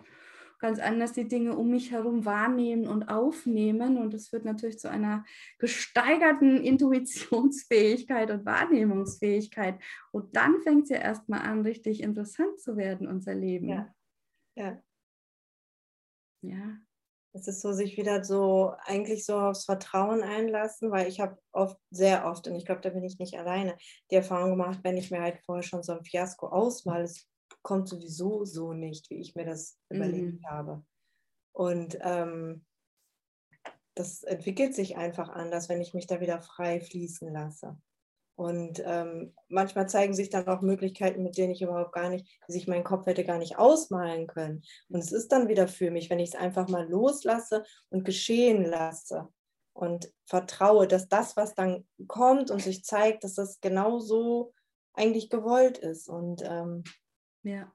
ganz 0.58 0.78
anders 0.78 1.12
die 1.12 1.28
Dinge 1.28 1.54
um 1.54 1.70
mich 1.70 1.90
herum 1.90 2.24
wahrnehmen 2.24 2.88
und 2.88 3.08
aufnehmen. 3.08 3.98
Und 3.98 4.14
es 4.14 4.28
führt 4.28 4.46
natürlich 4.46 4.78
zu 4.78 4.90
einer 4.90 5.24
gesteigerten 5.58 6.56
Intuitionsfähigkeit 6.64 8.30
und 8.30 8.46
Wahrnehmungsfähigkeit. 8.46 9.78
Und 10.12 10.34
dann 10.34 10.60
fängt 10.62 10.84
es 10.84 10.90
ja 10.90 10.98
erstmal 10.98 11.40
an, 11.40 11.62
richtig 11.62 12.02
interessant 12.02 12.58
zu 12.58 12.76
werden, 12.76 13.06
unser 13.06 13.34
Leben. 13.34 13.68
Ja. 13.68 13.94
Ja. 14.56 14.82
Ja. 16.42 16.78
Es 17.34 17.46
ist 17.48 17.60
so, 17.60 17.74
sich 17.74 17.98
wieder 17.98 18.24
so 18.24 18.72
eigentlich 18.86 19.26
so 19.26 19.38
aufs 19.38 19.66
Vertrauen 19.66 20.22
einlassen, 20.22 20.90
weil 20.90 21.06
ich 21.06 21.20
habe 21.20 21.36
oft, 21.52 21.76
sehr 21.90 22.24
oft, 22.24 22.48
und 22.48 22.54
ich 22.54 22.64
glaube, 22.64 22.80
da 22.80 22.88
bin 22.88 23.04
ich 23.04 23.18
nicht 23.18 23.38
alleine, 23.38 23.76
die 24.10 24.14
Erfahrung 24.14 24.52
gemacht, 24.52 24.78
wenn 24.84 24.96
ich 24.96 25.10
mir 25.10 25.20
halt 25.20 25.38
vorher 25.44 25.62
schon 25.62 25.82
so 25.82 25.92
ein 25.92 26.02
Fiasko 26.02 26.46
ausmale, 26.46 27.04
es 27.04 27.28
kommt 27.66 27.88
sowieso 27.88 28.44
so 28.44 28.72
nicht, 28.72 29.10
wie 29.10 29.16
ich 29.20 29.34
mir 29.34 29.44
das 29.44 29.76
mhm. 29.88 29.96
überlegt 29.96 30.46
habe. 30.46 30.84
Und 31.52 31.98
ähm, 32.00 32.64
das 33.96 34.22
entwickelt 34.22 34.72
sich 34.72 34.96
einfach 34.96 35.30
anders, 35.30 35.68
wenn 35.68 35.80
ich 35.80 35.92
mich 35.92 36.06
da 36.06 36.20
wieder 36.20 36.40
frei 36.40 36.80
fließen 36.80 37.32
lasse. 37.32 37.76
Und 38.36 38.80
ähm, 38.86 39.34
manchmal 39.48 39.88
zeigen 39.88 40.14
sich 40.14 40.30
dann 40.30 40.46
auch 40.46 40.60
Möglichkeiten, 40.60 41.24
mit 41.24 41.36
denen 41.38 41.50
ich 41.50 41.62
überhaupt 41.62 41.92
gar 41.92 42.08
nicht, 42.08 42.28
die 42.46 42.52
sich 42.52 42.68
mein 42.68 42.84
Kopf 42.84 43.06
hätte 43.06 43.24
gar 43.24 43.38
nicht 43.38 43.58
ausmalen 43.58 44.28
können. 44.28 44.62
Und 44.88 45.00
es 45.00 45.10
ist 45.10 45.32
dann 45.32 45.48
wieder 45.48 45.66
für 45.66 45.90
mich, 45.90 46.08
wenn 46.08 46.20
ich 46.20 46.34
es 46.34 46.40
einfach 46.40 46.68
mal 46.68 46.88
loslasse 46.88 47.64
und 47.88 48.04
geschehen 48.04 48.64
lasse 48.64 49.26
und 49.72 50.12
vertraue, 50.24 50.86
dass 50.86 51.08
das, 51.08 51.36
was 51.36 51.54
dann 51.54 51.84
kommt 52.06 52.52
und 52.52 52.62
sich 52.62 52.84
zeigt, 52.84 53.24
dass 53.24 53.34
das 53.34 53.60
genau 53.60 53.98
so 53.98 54.52
eigentlich 54.92 55.30
gewollt 55.30 55.78
ist. 55.78 56.08
Und 56.08 56.42
ähm, 56.44 56.84
ja. 57.46 57.72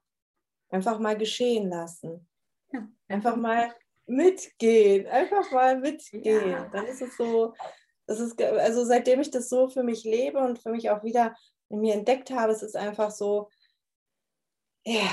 Einfach 0.69 0.99
mal 0.99 1.17
geschehen 1.17 1.69
lassen. 1.69 2.27
Ja. 2.71 2.87
Einfach 3.07 3.35
mal 3.35 3.73
mitgehen. 4.05 5.07
Einfach 5.07 5.51
mal 5.51 5.79
mitgehen. 5.79 6.49
Ja. 6.49 6.69
Dann 6.69 6.85
ist 6.85 7.01
es 7.01 7.17
so, 7.17 7.53
das 8.07 8.19
ist, 8.19 8.41
also 8.41 8.85
seitdem 8.85 9.21
ich 9.21 9.31
das 9.31 9.49
so 9.49 9.69
für 9.69 9.83
mich 9.83 10.03
lebe 10.03 10.39
und 10.39 10.59
für 10.59 10.69
mich 10.69 10.89
auch 10.89 11.03
wieder 11.03 11.35
in 11.69 11.79
mir 11.79 11.93
entdeckt 11.93 12.31
habe, 12.31 12.51
es 12.51 12.61
ist 12.61 12.75
einfach 12.75 13.11
so, 13.11 13.49
ja, 14.85 15.09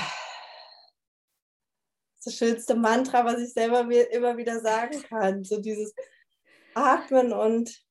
das 2.23 2.35
schönste 2.35 2.75
Mantra, 2.75 3.23
was 3.23 3.39
ich 3.39 3.53
selber 3.53 3.83
mir 3.83 4.11
immer 4.11 4.35
wieder 4.37 4.59
sagen 4.59 5.01
kann. 5.03 5.43
So 5.43 5.61
dieses 5.61 5.93
Atmen 6.73 7.31
und 7.31 7.85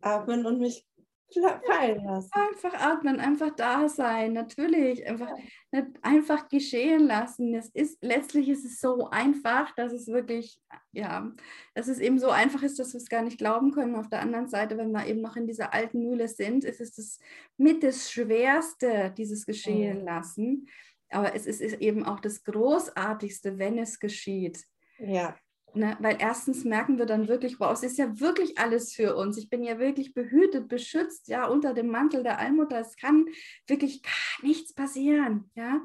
atmen 0.00 0.46
und 0.46 0.60
mich 0.60 0.86
fallen 1.34 2.04
lassen. 2.04 2.30
Einfach 2.32 2.74
atmen, 2.74 3.20
einfach 3.20 3.54
da 3.54 3.88
sein, 3.88 4.32
natürlich. 4.32 5.06
Einfach, 5.06 5.30
ja. 5.72 5.86
einfach 6.02 6.48
geschehen 6.48 7.06
lassen. 7.06 7.54
Es 7.54 7.68
ist, 7.70 7.98
letztlich 8.02 8.48
ist 8.48 8.64
es 8.64 8.80
so 8.80 9.08
einfach, 9.10 9.74
dass 9.74 9.92
es 9.92 10.08
wirklich, 10.08 10.60
ja, 10.92 11.30
dass 11.74 11.88
es 11.88 11.98
eben 11.98 12.18
so 12.18 12.30
einfach 12.30 12.62
ist, 12.62 12.78
dass 12.78 12.92
wir 12.92 12.98
es 12.98 13.08
gar 13.08 13.22
nicht 13.22 13.38
glauben 13.38 13.72
können. 13.72 13.96
Auf 13.96 14.08
der 14.08 14.20
anderen 14.20 14.48
Seite, 14.48 14.76
wenn 14.78 14.92
wir 14.92 15.06
eben 15.06 15.20
noch 15.20 15.36
in 15.36 15.46
dieser 15.46 15.72
alten 15.72 16.02
Mühle 16.02 16.28
sind, 16.28 16.64
ist 16.64 16.80
es 16.80 16.94
das 16.94 17.18
mit 17.56 17.82
das 17.82 18.10
Schwerste, 18.10 19.12
dieses 19.16 19.46
Geschehen 19.46 20.04
lassen. 20.04 20.66
Aber 21.10 21.34
es 21.34 21.46
ist 21.46 21.60
eben 21.80 22.04
auch 22.04 22.20
das 22.20 22.44
Großartigste, 22.44 23.58
wenn 23.58 23.78
es 23.78 23.98
geschieht. 23.98 24.64
Ja. 24.98 25.36
Ne? 25.74 25.96
Weil 26.00 26.16
erstens 26.18 26.64
merken 26.64 26.98
wir 26.98 27.06
dann 27.06 27.28
wirklich, 27.28 27.60
wow, 27.60 27.72
es 27.72 27.82
ist 27.82 27.98
ja 27.98 28.20
wirklich 28.20 28.58
alles 28.58 28.92
für 28.94 29.14
uns. 29.16 29.38
Ich 29.38 29.48
bin 29.48 29.62
ja 29.62 29.78
wirklich 29.78 30.14
behütet, 30.14 30.68
beschützt, 30.68 31.28
ja, 31.28 31.46
unter 31.46 31.74
dem 31.74 31.88
Mantel 31.88 32.22
der 32.22 32.38
Allmutter. 32.38 32.80
Es 32.80 32.96
kann 32.96 33.26
wirklich 33.66 34.02
gar 34.02 34.46
nichts 34.46 34.74
passieren, 34.74 35.50
ja. 35.54 35.80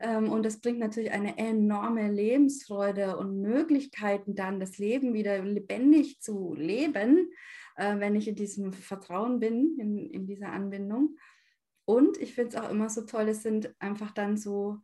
Ähm, 0.00 0.30
und 0.30 0.44
das 0.44 0.60
bringt 0.60 0.78
natürlich 0.78 1.12
eine 1.12 1.38
enorme 1.38 2.10
Lebensfreude 2.10 3.16
und 3.16 3.40
Möglichkeiten 3.40 4.34
dann, 4.34 4.60
das 4.60 4.78
Leben 4.78 5.14
wieder 5.14 5.42
lebendig 5.42 6.20
zu 6.20 6.54
leben, 6.54 7.30
äh, 7.76 7.98
wenn 7.98 8.14
ich 8.14 8.28
in 8.28 8.36
diesem 8.36 8.72
Vertrauen 8.72 9.40
bin, 9.40 9.78
in, 9.78 10.10
in 10.10 10.26
dieser 10.26 10.52
Anbindung. 10.52 11.16
Und 11.84 12.18
ich 12.18 12.34
finde 12.34 12.56
es 12.56 12.62
auch 12.62 12.70
immer 12.70 12.88
so 12.88 13.02
toll, 13.02 13.28
es 13.28 13.42
sind 13.42 13.74
einfach 13.78 14.10
dann 14.12 14.36
so 14.36 14.80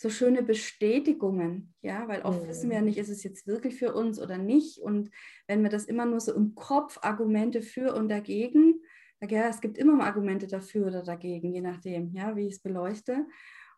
so 0.00 0.08
schöne 0.08 0.42
Bestätigungen, 0.42 1.74
ja, 1.82 2.08
weil 2.08 2.22
oft 2.22 2.42
mhm. 2.42 2.48
wissen 2.48 2.70
wir 2.70 2.76
ja 2.76 2.80
mhm. 2.80 2.86
nicht, 2.86 2.96
ist 2.96 3.10
es 3.10 3.22
jetzt 3.22 3.46
wirklich 3.46 3.76
für 3.76 3.92
uns 3.92 4.18
oder 4.18 4.38
nicht. 4.38 4.78
Und 4.78 5.10
wenn 5.46 5.62
wir 5.62 5.68
das 5.68 5.84
immer 5.84 6.06
nur 6.06 6.20
so 6.20 6.34
im 6.34 6.54
Kopf 6.54 6.98
Argumente 7.02 7.60
für 7.60 7.94
und 7.94 8.08
dagegen, 8.08 8.80
ja, 9.28 9.48
es 9.48 9.60
gibt 9.60 9.76
immer 9.76 9.94
mal 9.94 10.06
Argumente 10.06 10.46
dafür 10.46 10.86
oder 10.86 11.02
dagegen, 11.02 11.52
je 11.52 11.60
nachdem, 11.60 12.14
ja, 12.14 12.34
wie 12.34 12.46
ich 12.46 12.54
es 12.54 12.62
beleuchte. 12.62 13.26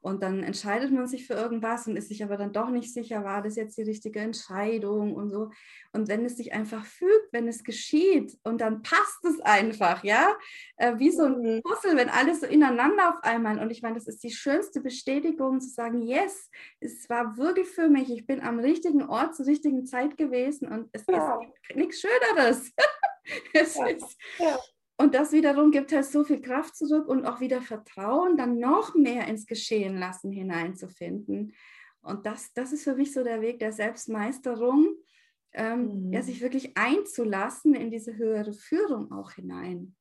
Und 0.02 0.24
dann 0.24 0.42
entscheidet 0.42 0.90
man 0.90 1.06
sich 1.06 1.28
für 1.28 1.34
irgendwas 1.34 1.86
und 1.86 1.96
ist 1.96 2.08
sich 2.08 2.24
aber 2.24 2.36
dann 2.36 2.52
doch 2.52 2.70
nicht 2.70 2.92
sicher, 2.92 3.22
war 3.22 3.40
das 3.40 3.54
jetzt 3.54 3.78
die 3.78 3.82
richtige 3.82 4.18
Entscheidung 4.18 5.14
und 5.14 5.30
so. 5.30 5.50
Und 5.92 6.08
wenn 6.08 6.24
es 6.24 6.36
sich 6.36 6.52
einfach 6.52 6.84
fügt, 6.84 7.32
wenn 7.32 7.46
es 7.46 7.62
geschieht 7.62 8.36
und 8.42 8.60
dann 8.60 8.82
passt 8.82 9.24
es 9.24 9.40
einfach, 9.40 10.02
ja, 10.02 10.34
äh, 10.76 10.98
wie 10.98 11.12
so 11.12 11.22
ein 11.24 11.40
mhm. 11.40 11.62
Puzzle, 11.62 11.96
wenn 11.96 12.08
alles 12.08 12.40
so 12.40 12.46
ineinander 12.46 13.10
auf 13.10 13.22
einmal. 13.22 13.60
Und 13.60 13.70
ich 13.70 13.82
meine, 13.82 13.94
das 13.94 14.08
ist 14.08 14.24
die 14.24 14.32
schönste 14.32 14.80
Bestätigung 14.80 15.60
zu 15.60 15.68
sagen, 15.68 16.02
yes, 16.02 16.50
es 16.80 17.08
war 17.08 17.36
wirklich 17.36 17.68
für 17.68 17.88
mich, 17.88 18.10
ich 18.10 18.26
bin 18.26 18.40
am 18.40 18.58
richtigen 18.58 19.04
Ort 19.04 19.36
zur 19.36 19.46
richtigen 19.46 19.86
Zeit 19.86 20.16
gewesen 20.16 20.66
und 20.66 20.88
es, 20.90 21.04
ja. 21.08 21.38
gibt 21.38 21.76
nichts 21.76 22.00
Schöneres. 22.00 22.72
es 23.54 23.76
ja. 23.76 23.86
ist, 23.86 24.16
ja. 24.38 24.58
Und 25.02 25.14
das 25.14 25.32
wiederum 25.32 25.72
gibt 25.72 25.92
halt 25.92 26.04
so 26.04 26.22
viel 26.22 26.40
Kraft 26.40 26.76
zurück 26.76 27.08
und 27.08 27.26
auch 27.26 27.40
wieder 27.40 27.60
Vertrauen, 27.60 28.36
dann 28.36 28.60
noch 28.60 28.94
mehr 28.94 29.26
ins 29.26 29.46
Geschehen 29.46 29.98
lassen 29.98 30.30
hineinzufinden. 30.30 31.54
Und 32.02 32.24
das, 32.24 32.52
das 32.54 32.72
ist 32.72 32.84
für 32.84 32.94
mich 32.94 33.12
so 33.12 33.24
der 33.24 33.40
Weg 33.40 33.58
der 33.58 33.72
Selbstmeisterung, 33.72 34.94
ähm, 35.54 36.06
mhm. 36.06 36.12
ja, 36.12 36.22
sich 36.22 36.40
wirklich 36.40 36.76
einzulassen 36.76 37.74
in 37.74 37.90
diese 37.90 38.16
höhere 38.16 38.52
Führung 38.52 39.10
auch 39.10 39.32
hinein. 39.32 39.96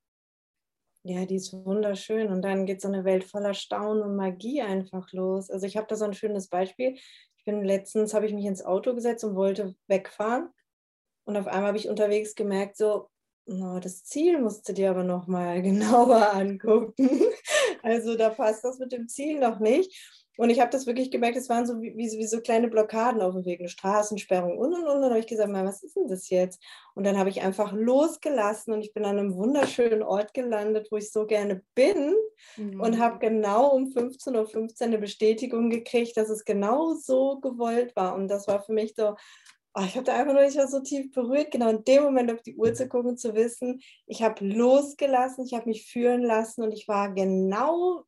Ja, 1.02 1.26
die 1.26 1.36
ist 1.36 1.52
wunderschön. 1.52 2.28
Und 2.28 2.44
dann 2.44 2.68
geht 2.68 2.80
so 2.80 2.88
eine 2.88 3.04
Welt 3.04 3.24
voller 3.24 3.56
Staunen 3.56 4.04
und 4.04 4.16
Magie 4.16 4.62
einfach 4.62 5.12
los. 5.14 5.50
Also 5.50 5.66
ich 5.66 5.78
habe 5.78 5.88
da 5.88 5.96
so 5.96 6.06
ein 6.06 6.14
schönes 6.14 6.48
Beispiel. 6.48 6.94
Ich 7.38 7.44
bin 7.44 7.64
letztens, 7.64 8.14
habe 8.14 8.28
ich 8.28 8.34
mich 8.34 8.46
ins 8.46 8.64
Auto 8.64 8.94
gesetzt 8.94 9.24
und 9.24 9.36
wollte 9.36 9.74
wegfahren. 9.88 10.50
Und 11.24 11.38
auf 11.38 11.48
einmal 11.48 11.70
habe 11.70 11.78
ich 11.80 11.90
unterwegs 11.90 12.36
gemerkt, 12.36 12.78
so, 12.78 13.10
No, 13.46 13.80
das 13.80 14.04
Ziel 14.04 14.40
musst 14.40 14.68
du 14.70 14.74
dir 14.74 14.92
aber 14.92 15.04
noch 15.04 15.28
mal 15.28 15.62
genauer 15.62 16.34
angucken. 16.34 17.10
Also 17.84 18.16
da 18.16 18.30
passt 18.30 18.64
das 18.64 18.80
mit 18.80 18.92
dem 18.92 19.08
Ziel 19.08 19.40
noch 19.40 19.60
nicht. 19.60 20.22
Und 20.38 20.50
ich 20.50 20.60
habe 20.60 20.72
das 20.72 20.88
wirklich 20.88 21.12
gemerkt, 21.12 21.38
es 21.38 21.50
waren 21.50 21.68
so 21.68 21.82
wie, 21.82 21.96
wie, 21.96 22.26
so 22.26 22.40
kleine 22.42 22.68
Blockaden 22.68 23.22
auf 23.22 23.34
dem 23.34 23.46
Weg, 23.46 23.60
eine 23.60 23.70
Straßensperrung 23.70 24.58
und 24.58 24.74
und 24.74 24.84
und. 24.84 24.96
Und 24.96 25.02
dann 25.02 25.10
habe 25.12 25.20
ich 25.20 25.28
gesagt, 25.28 25.52
was 25.52 25.84
ist 25.84 25.96
denn 25.96 26.08
das 26.08 26.30
jetzt? 26.30 26.60
Und 26.96 27.06
dann 27.06 27.18
habe 27.18 27.30
ich 27.30 27.42
einfach 27.42 27.74
losgelassen 27.74 28.74
und 28.74 28.82
ich 28.82 28.94
bin 28.94 29.06
an 29.06 29.20
einem 29.20 29.36
wunderschönen 29.36 30.02
Ort 30.02 30.34
gelandet, 30.34 30.88
wo 30.90 30.98
ich 30.98 31.12
so 31.12 31.26
gerne 31.26 31.62
bin 31.76 32.16
mhm. 32.56 32.80
und 32.80 32.98
habe 32.98 33.20
genau 33.20 33.72
um 33.72 33.90
15.15 33.90 34.36
Uhr 34.36 34.48
15 34.48 34.88
eine 34.88 34.98
Bestätigung 34.98 35.70
gekriegt, 35.70 36.16
dass 36.16 36.30
es 36.30 36.46
genau 36.46 36.96
so 36.96 37.40
gewollt 37.40 37.96
war. 37.96 38.16
Und 38.16 38.28
das 38.28 38.48
war 38.48 38.64
für 38.64 38.74
mich 38.74 38.94
so, 38.96 39.16
oh, 39.74 39.84
ich 39.86 39.96
hatte 39.96 40.14
einfach 40.14 40.34
nur, 40.34 40.44
ich 40.44 40.58
war 40.58 40.68
so 40.68 40.82
tief 40.82 41.12
berührt, 41.12 41.52
genau 41.52 41.70
in 41.70 41.84
dem 41.84 42.04
Moment 42.04 42.32
auf 42.32 42.42
die 42.42 42.56
Uhr 42.56 42.74
zu 42.74 42.88
gucken, 42.88 43.18
zu 43.18 43.34
wissen, 43.36 43.82
ich 44.06 44.22
habe 44.22 44.46
losgelassen, 44.46 45.46
ich 45.46 45.54
habe 45.54 45.70
mich 45.70 45.90
führen 45.90 46.24
lassen 46.24 46.64
und 46.64 46.74
ich 46.74 46.88
war 46.88 47.14
genau, 47.14 48.04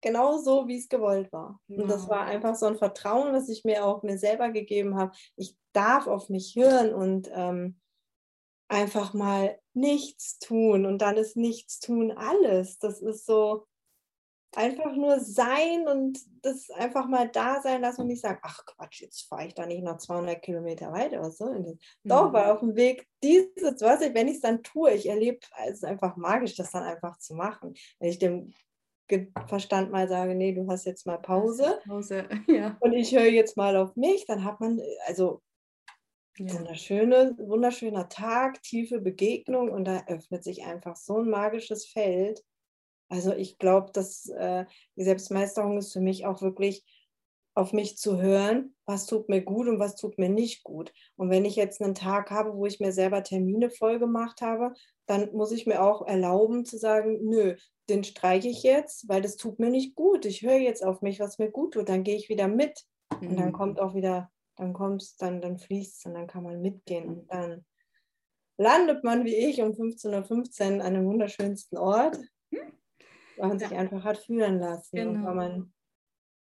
genau 0.00 0.38
so, 0.38 0.66
wie 0.66 0.78
es 0.78 0.88
gewollt 0.88 1.32
war. 1.32 1.60
Und 1.68 1.88
das 1.88 2.08
war 2.08 2.24
einfach 2.24 2.54
so 2.56 2.66
ein 2.66 2.76
Vertrauen, 2.76 3.32
was 3.32 3.48
ich 3.48 3.64
mir 3.64 3.84
auch 3.84 4.02
mir 4.02 4.18
selber 4.18 4.50
gegeben 4.50 4.96
habe. 4.96 5.12
Ich 5.36 5.56
darf 5.72 6.06
auf 6.06 6.28
mich 6.28 6.54
hören 6.56 6.92
und 6.92 7.30
ähm, 7.32 7.80
einfach 8.68 9.14
mal 9.14 9.58
nichts 9.74 10.38
tun 10.38 10.86
und 10.86 10.98
dann 10.98 11.16
ist 11.16 11.36
nichts 11.36 11.78
tun 11.78 12.10
alles. 12.12 12.78
Das 12.78 13.00
ist 13.00 13.26
so 13.26 13.66
einfach 14.54 14.94
nur 14.94 15.20
sein 15.20 15.86
und 15.88 16.18
das 16.42 16.70
einfach 16.70 17.06
mal 17.06 17.28
da 17.28 17.60
sein 17.62 17.80
lassen 17.80 18.02
und 18.02 18.06
nicht 18.08 18.20
sagen, 18.20 18.38
ach 18.42 18.64
Quatsch, 18.66 19.00
jetzt 19.00 19.22
fahre 19.22 19.46
ich 19.46 19.54
da 19.54 19.66
nicht 19.66 19.82
noch 19.82 19.98
200 19.98 20.42
Kilometer 20.42 20.92
soll 21.30 21.54
denn 21.54 21.64
das? 21.64 21.74
Mhm. 21.74 22.08
Doch, 22.08 22.32
weil 22.32 22.50
auf 22.50 22.60
dem 22.60 22.76
Weg 22.76 23.08
dieses, 23.22 23.80
was 23.80 24.02
ich, 24.02 24.14
wenn 24.14 24.28
ich 24.28 24.36
es 24.36 24.40
dann 24.40 24.62
tue, 24.62 24.92
ich 24.92 25.08
erlebe, 25.08 25.38
es 25.66 25.76
ist 25.76 25.84
einfach 25.84 26.16
magisch, 26.16 26.54
das 26.54 26.70
dann 26.70 26.82
einfach 26.82 27.18
zu 27.18 27.34
machen. 27.34 27.74
Wenn 27.98 28.10
ich 28.10 28.18
dem 28.18 28.52
Verstand 29.46 29.90
mal 29.90 30.08
sage, 30.08 30.34
nee, 30.34 30.52
du 30.52 30.66
hast 30.68 30.84
jetzt 30.84 31.06
mal 31.06 31.18
Pause. 31.18 31.80
Pause, 31.86 32.28
ja. 32.46 32.76
Und 32.80 32.92
ich 32.92 33.14
höre 33.14 33.26
jetzt 33.26 33.56
mal 33.56 33.76
auf 33.76 33.96
mich, 33.96 34.26
dann 34.26 34.44
hat 34.44 34.60
man, 34.60 34.80
also 35.06 35.42
ja. 36.38 36.52
wunderschöne, 36.52 37.36
wunderschöner 37.38 38.08
Tag, 38.08 38.62
tiefe 38.62 39.00
Begegnung 39.00 39.70
und 39.70 39.84
da 39.84 40.04
öffnet 40.06 40.44
sich 40.44 40.64
einfach 40.64 40.96
so 40.96 41.18
ein 41.18 41.28
magisches 41.28 41.86
Feld. 41.86 42.42
Also 43.12 43.34
ich 43.34 43.58
glaube, 43.58 43.92
dass 43.92 44.26
äh, 44.30 44.64
die 44.96 45.04
Selbstmeisterung 45.04 45.76
ist 45.76 45.92
für 45.92 46.00
mich 46.00 46.24
auch 46.24 46.40
wirklich 46.40 46.82
auf 47.54 47.74
mich 47.74 47.98
zu 47.98 48.22
hören, 48.22 48.74
was 48.86 49.04
tut 49.04 49.28
mir 49.28 49.42
gut 49.42 49.68
und 49.68 49.78
was 49.78 49.96
tut 49.96 50.16
mir 50.16 50.30
nicht 50.30 50.64
gut. 50.64 50.94
Und 51.16 51.28
wenn 51.28 51.44
ich 51.44 51.54
jetzt 51.54 51.82
einen 51.82 51.94
Tag 51.94 52.30
habe, 52.30 52.56
wo 52.56 52.64
ich 52.64 52.80
mir 52.80 52.90
selber 52.90 53.22
Termine 53.22 53.68
voll 53.68 53.98
gemacht 53.98 54.40
habe, 54.40 54.72
dann 55.04 55.30
muss 55.34 55.52
ich 55.52 55.66
mir 55.66 55.82
auch 55.82 56.06
erlauben 56.06 56.64
zu 56.64 56.78
sagen, 56.78 57.18
nö, 57.28 57.56
den 57.90 58.02
streiche 58.02 58.48
ich 58.48 58.62
jetzt, 58.62 59.06
weil 59.10 59.20
das 59.20 59.36
tut 59.36 59.58
mir 59.58 59.68
nicht 59.68 59.94
gut. 59.94 60.24
Ich 60.24 60.40
höre 60.40 60.56
jetzt 60.56 60.82
auf 60.82 61.02
mich, 61.02 61.20
was 61.20 61.38
mir 61.38 61.50
gut 61.50 61.74
tut. 61.74 61.90
Dann 61.90 62.04
gehe 62.04 62.16
ich 62.16 62.30
wieder 62.30 62.48
mit. 62.48 62.80
Mhm. 63.20 63.28
Und 63.28 63.36
dann 63.36 63.48
mhm. 63.48 63.52
kommt 63.52 63.78
auch 63.78 63.94
wieder, 63.94 64.30
dann 64.56 64.72
kommt 64.72 65.02
es, 65.02 65.16
dann, 65.16 65.42
dann 65.42 65.58
fließt 65.58 65.98
es 65.98 66.06
und 66.06 66.14
dann 66.14 66.28
kann 66.28 66.44
man 66.44 66.62
mitgehen. 66.62 67.08
Und 67.10 67.30
dann 67.30 67.66
landet 68.56 69.04
man 69.04 69.26
wie 69.26 69.36
ich 69.36 69.60
um 69.60 69.72
15.15 69.72 70.78
Uhr 70.78 70.84
an 70.84 70.94
dem 70.94 71.04
wunderschönsten 71.04 71.76
Ort, 71.76 72.16
hm. 72.50 72.72
Weil 73.36 73.48
man 73.48 73.58
ja. 73.58 73.68
sich 73.68 73.76
einfach 73.76 74.04
hat 74.04 74.18
fühlen 74.18 74.58
lassen. 74.58 74.96
Genau. 74.96 75.10
Und 75.10 75.24
weil 75.24 75.34
man 75.34 75.72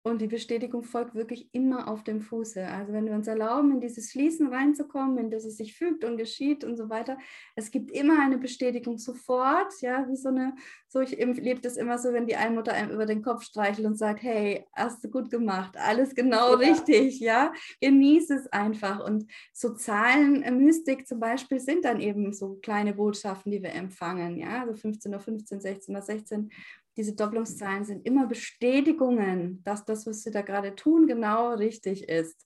und 0.01 0.21
die 0.21 0.27
Bestätigung 0.27 0.83
folgt 0.83 1.13
wirklich 1.13 1.49
immer 1.51 1.89
auf 1.89 2.05
dem 2.05 2.21
Fuße. 2.21 2.65
Also 2.65 2.93
wenn 2.93 3.05
wir 3.05 3.13
uns 3.13 3.27
erlauben, 3.27 3.71
in 3.71 3.81
dieses 3.81 4.11
Fließen 4.11 4.47
reinzukommen, 4.47 5.17
in 5.17 5.29
das 5.29 5.43
es 5.43 5.57
sich 5.57 5.75
fügt 5.75 6.05
und 6.05 6.15
geschieht 6.15 6.63
und 6.63 6.77
so 6.77 6.89
weiter, 6.89 7.17
es 7.55 7.69
gibt 7.69 7.91
immer 7.91 8.21
eine 8.21 8.37
Bestätigung 8.37 8.97
sofort, 8.97 9.73
ja, 9.81 10.07
wie 10.07 10.15
so 10.15 10.29
eine, 10.29 10.55
so 10.87 11.01
ich 11.01 11.19
erlebe 11.19 11.59
das 11.59 11.75
immer 11.75 11.97
so, 11.97 12.13
wenn 12.13 12.27
die 12.27 12.37
Einmutter 12.37 12.71
einem 12.71 12.91
über 12.91 13.05
den 13.05 13.21
Kopf 13.21 13.43
streichelt 13.43 13.85
und 13.85 13.97
sagt, 13.97 14.23
hey, 14.23 14.65
hast 14.73 15.03
du 15.03 15.09
gut 15.09 15.29
gemacht, 15.29 15.75
alles 15.77 16.15
genau 16.15 16.51
ja. 16.51 16.69
richtig, 16.69 17.19
ja, 17.19 17.51
genieße 17.81 18.35
es 18.35 18.47
einfach. 18.47 19.05
Und 19.05 19.25
so 19.51 19.73
Zahlenmystik 19.73 21.07
zum 21.07 21.19
Beispiel 21.19 21.59
sind 21.59 21.83
dann 21.83 21.99
eben 21.99 22.31
so 22.31 22.55
kleine 22.61 22.93
Botschaften, 22.93 23.51
die 23.51 23.61
wir 23.61 23.73
empfangen, 23.73 24.37
ja, 24.37 24.61
also 24.61 24.73
15.15 24.73 25.13
Uhr, 25.13 25.19
15, 25.19 25.61
16 25.61 25.95
Uhr, 25.95 26.01
16 26.01 26.51
diese 26.99 27.15
Doppelungszahlen 27.15 27.85
sind 27.85 28.05
immer 28.05 28.27
Bestätigungen, 28.27 29.63
dass 29.63 29.85
das, 29.85 30.05
was 30.05 30.21
sie 30.21 30.31
da 30.31 30.41
gerade 30.41 30.75
tun, 30.75 31.07
genau 31.07 31.53
richtig 31.53 32.09
ist. 32.09 32.45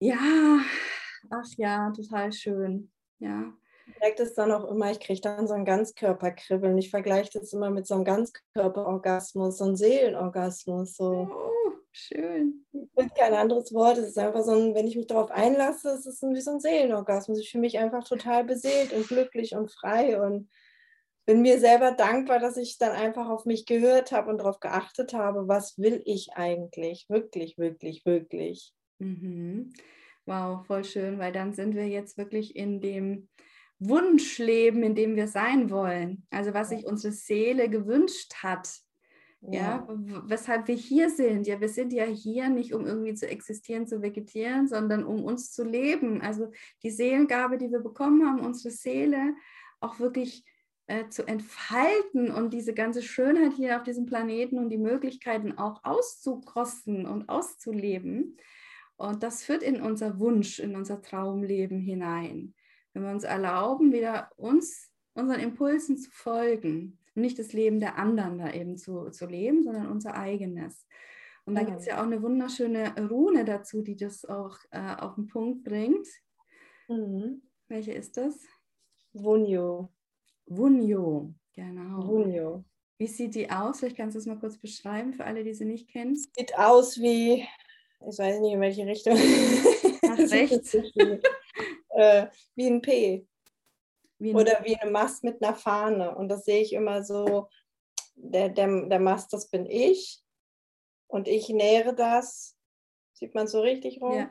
Ja, 0.00 0.58
ach 1.30 1.46
ja, 1.56 1.92
total 1.92 2.32
schön. 2.32 2.90
Ja. 3.20 3.52
Ich 3.86 4.00
merke 4.00 4.24
das 4.24 4.34
dann 4.34 4.50
auch 4.50 4.68
immer, 4.68 4.90
ich 4.90 4.98
kriege 4.98 5.20
dann 5.20 5.46
so 5.46 5.54
ein 5.54 5.64
Ganzkörperkribbeln. 5.64 6.76
Ich 6.78 6.90
vergleiche 6.90 7.38
das 7.38 7.52
immer 7.52 7.70
mit 7.70 7.86
so 7.86 7.94
einem 7.94 8.04
Ganzkörperorgasmus, 8.04 9.58
so 9.58 9.64
einem 9.64 9.76
Seelenorgasmus. 9.76 10.96
So. 10.96 11.28
Oh, 11.30 11.72
schön. 11.92 12.66
Ich 12.72 12.88
finde 12.96 13.14
kein 13.16 13.34
anderes 13.34 13.72
Wort. 13.72 13.98
Es 13.98 14.08
ist 14.08 14.18
einfach 14.18 14.42
so 14.42 14.52
ein, 14.52 14.74
wenn 14.74 14.88
ich 14.88 14.96
mich 14.96 15.06
darauf 15.06 15.30
einlasse, 15.30 15.90
es 15.90 16.04
ist 16.04 16.20
wie 16.22 16.40
so 16.40 16.50
ein 16.50 16.60
Seelenorgasmus. 16.60 17.38
Ich 17.38 17.52
fühle 17.52 17.62
mich 17.62 17.78
einfach 17.78 18.02
total 18.02 18.42
beseelt 18.42 18.92
und 18.92 19.06
glücklich 19.06 19.54
und 19.54 19.70
frei 19.70 20.20
und 20.20 20.48
bin 21.30 21.42
mir 21.42 21.60
selber 21.60 21.92
dankbar, 21.92 22.40
dass 22.40 22.56
ich 22.56 22.76
dann 22.76 22.90
einfach 22.90 23.28
auf 23.28 23.44
mich 23.44 23.64
gehört 23.64 24.10
habe 24.10 24.30
und 24.30 24.38
darauf 24.38 24.58
geachtet 24.58 25.12
habe, 25.12 25.46
was 25.46 25.78
will 25.78 26.02
ich 26.04 26.32
eigentlich, 26.32 27.06
wirklich, 27.08 27.56
wirklich, 27.56 28.04
wirklich. 28.04 28.74
Mhm. 28.98 29.72
Wow, 30.26 30.66
voll 30.66 30.82
schön, 30.82 31.20
weil 31.20 31.30
dann 31.30 31.52
sind 31.52 31.76
wir 31.76 31.86
jetzt 31.86 32.18
wirklich 32.18 32.56
in 32.56 32.80
dem 32.80 33.28
Wunschleben, 33.78 34.82
in 34.82 34.96
dem 34.96 35.14
wir 35.14 35.28
sein 35.28 35.70
wollen. 35.70 36.26
Also 36.30 36.52
was 36.52 36.70
sich 36.70 36.84
unsere 36.84 37.12
Seele 37.12 37.68
gewünscht 37.68 38.34
hat. 38.42 38.68
Ja. 39.40 39.86
ja, 39.88 39.88
weshalb 40.26 40.66
wir 40.66 40.74
hier 40.74 41.10
sind. 41.10 41.46
Ja, 41.46 41.60
wir 41.60 41.68
sind 41.68 41.92
ja 41.92 42.06
hier 42.06 42.48
nicht, 42.48 42.74
um 42.74 42.86
irgendwie 42.86 43.14
zu 43.14 43.28
existieren, 43.28 43.86
zu 43.86 44.02
vegetieren, 44.02 44.66
sondern 44.66 45.04
um 45.04 45.22
uns 45.22 45.52
zu 45.52 45.62
leben. 45.62 46.22
Also 46.22 46.50
die 46.82 46.90
Seelengabe, 46.90 47.56
die 47.56 47.70
wir 47.70 47.80
bekommen 47.80 48.26
haben, 48.26 48.44
unsere 48.44 48.74
Seele 48.74 49.36
auch 49.78 50.00
wirklich 50.00 50.44
äh, 50.90 51.08
zu 51.08 51.24
entfalten 51.24 52.32
und 52.32 52.52
diese 52.52 52.74
ganze 52.74 53.00
Schönheit 53.00 53.52
hier 53.52 53.76
auf 53.76 53.84
diesem 53.84 54.06
Planeten 54.06 54.58
und 54.58 54.70
die 54.70 54.78
Möglichkeiten 54.78 55.56
auch 55.56 55.84
auszukosten 55.84 57.06
und 57.06 57.28
auszuleben. 57.28 58.36
Und 58.96 59.22
das 59.22 59.44
führt 59.44 59.62
in 59.62 59.80
unser 59.80 60.18
Wunsch, 60.18 60.58
in 60.58 60.74
unser 60.74 61.00
Traumleben 61.00 61.78
hinein. 61.78 62.54
Wenn 62.92 63.04
wir 63.04 63.12
uns 63.12 63.22
erlauben, 63.22 63.92
wieder 63.92 64.32
uns, 64.36 64.92
unseren 65.14 65.38
Impulsen 65.38 65.96
zu 65.96 66.10
folgen 66.10 66.98
und 67.14 67.22
nicht 67.22 67.38
das 67.38 67.52
Leben 67.52 67.78
der 67.78 67.96
anderen 67.96 68.38
da 68.38 68.52
eben 68.52 68.76
zu, 68.76 69.10
zu 69.10 69.26
leben, 69.26 69.62
sondern 69.62 69.86
unser 69.86 70.16
eigenes. 70.16 70.88
Und 71.44 71.54
da 71.54 71.62
gibt 71.62 71.78
es 71.78 71.86
ja 71.86 72.00
auch 72.00 72.04
eine 72.04 72.20
wunderschöne 72.20 72.94
Rune 73.08 73.44
dazu, 73.44 73.82
die 73.82 73.96
das 73.96 74.24
auch 74.24 74.58
äh, 74.72 74.96
auf 74.96 75.14
den 75.14 75.28
Punkt 75.28 75.62
bringt. 75.62 76.08
Mhm. 76.88 77.42
Welche 77.68 77.92
ist 77.92 78.16
das? 78.16 78.44
Wunjo. 79.12 79.92
Wunjo, 80.50 81.32
genau. 81.54 82.06
Wunjo. 82.06 82.64
Wie 82.98 83.06
sieht 83.06 83.36
die 83.36 83.50
aus? 83.50 83.78
Vielleicht 83.78 83.96
kannst 83.96 84.16
du 84.16 84.18
es 84.18 84.26
mal 84.26 84.38
kurz 84.38 84.58
beschreiben 84.58 85.14
für 85.14 85.24
alle, 85.24 85.44
die 85.44 85.54
sie 85.54 85.64
nicht 85.64 85.88
kennen. 85.88 86.16
Sieht 86.16 86.58
aus 86.58 86.98
wie, 86.98 87.46
ich 88.06 88.18
weiß 88.18 88.40
nicht 88.40 88.54
in 88.54 88.60
welche 88.60 88.84
Richtung. 88.84 89.14
Nach 90.02 90.18
rechts. 90.30 90.74
äh, 91.90 92.26
wie 92.56 92.66
ein 92.66 92.82
P. 92.82 93.26
Wie 94.18 94.30
ein 94.30 94.36
Oder 94.36 94.64
wie 94.64 94.76
eine 94.76 94.90
Mast 94.90 95.22
mit 95.22 95.42
einer 95.42 95.54
Fahne. 95.54 96.16
Und 96.16 96.28
das 96.28 96.44
sehe 96.44 96.60
ich 96.60 96.72
immer 96.72 97.04
so, 97.04 97.48
der, 98.16 98.48
der, 98.48 98.88
der 98.88 99.00
Mast, 99.00 99.32
das 99.32 99.48
bin 99.48 99.66
ich. 99.66 100.20
Und 101.06 101.28
ich 101.28 101.48
nähere 101.48 101.94
das. 101.94 102.56
Sieht 103.12 103.34
man 103.34 103.46
so 103.46 103.60
richtig 103.60 104.02
rum? 104.02 104.14
Ja. 104.14 104.30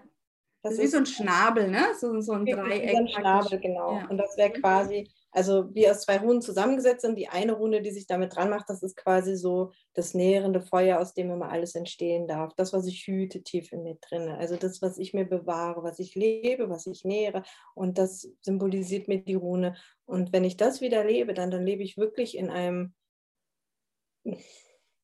Das, 0.62 0.74
das 0.74 0.74
ist 0.74 0.82
wie 0.82 0.88
so 0.88 0.98
ein 0.98 1.06
Schnabel, 1.06 1.70
ne? 1.70 1.96
So, 1.98 2.20
so 2.20 2.34
ein 2.34 2.46
Dreieck. 2.46 2.92
Wie 2.92 2.98
ein 2.98 3.08
Schnabel, 3.08 3.60
genau. 3.60 4.00
Ja. 4.00 4.08
Und 4.10 4.18
das 4.18 4.36
wäre 4.36 4.52
quasi 4.52 5.10
also 5.32 5.74
wie 5.76 5.90
aus 5.90 6.02
zwei 6.02 6.18
Runen 6.18 6.42
zusammengesetzt 6.42 7.02
sind. 7.02 7.18
Die 7.18 7.28
eine 7.28 7.54
Rune, 7.54 7.82
die 7.82 7.92
sich 7.92 8.08
damit 8.08 8.36
dran 8.36 8.50
macht, 8.50 8.70
das 8.70 8.82
ist 8.82 8.96
quasi 8.98 9.36
so 9.36 9.72
das 9.94 10.14
nährende 10.14 10.62
Feuer, 10.62 11.00
aus 11.00 11.14
dem 11.14 11.30
immer 11.30 11.50
alles 11.50 11.76
entstehen 11.76 12.28
darf. 12.28 12.54
Das, 12.56 12.74
was 12.74 12.88
ich 12.88 13.06
hüte, 13.06 13.44
tief 13.44 13.72
in 13.72 13.84
mir 13.84 13.98
drin. 14.02 14.30
Also 14.30 14.56
das, 14.56 14.82
was 14.82 14.98
ich 14.98 15.14
mir 15.14 15.26
bewahre, 15.26 15.84
was 15.84 16.00
ich 16.00 16.16
lebe, 16.16 16.70
was 16.70 16.88
ich 16.88 17.06
nähere. 17.06 17.44
Und 17.76 17.98
das 17.98 18.30
symbolisiert 18.42 19.08
mir 19.08 19.20
die 19.20 19.36
Rune. 19.36 19.76
Und 20.06 20.34
wenn 20.34 20.44
ich 20.44 20.58
das 20.58 20.82
wieder 20.82 21.04
lebe, 21.04 21.34
dann, 21.34 21.52
dann 21.52 21.66
lebe 21.66 21.84
ich 21.84 21.98
wirklich 21.98 22.36
in 22.36 22.50
einem, 22.50 22.94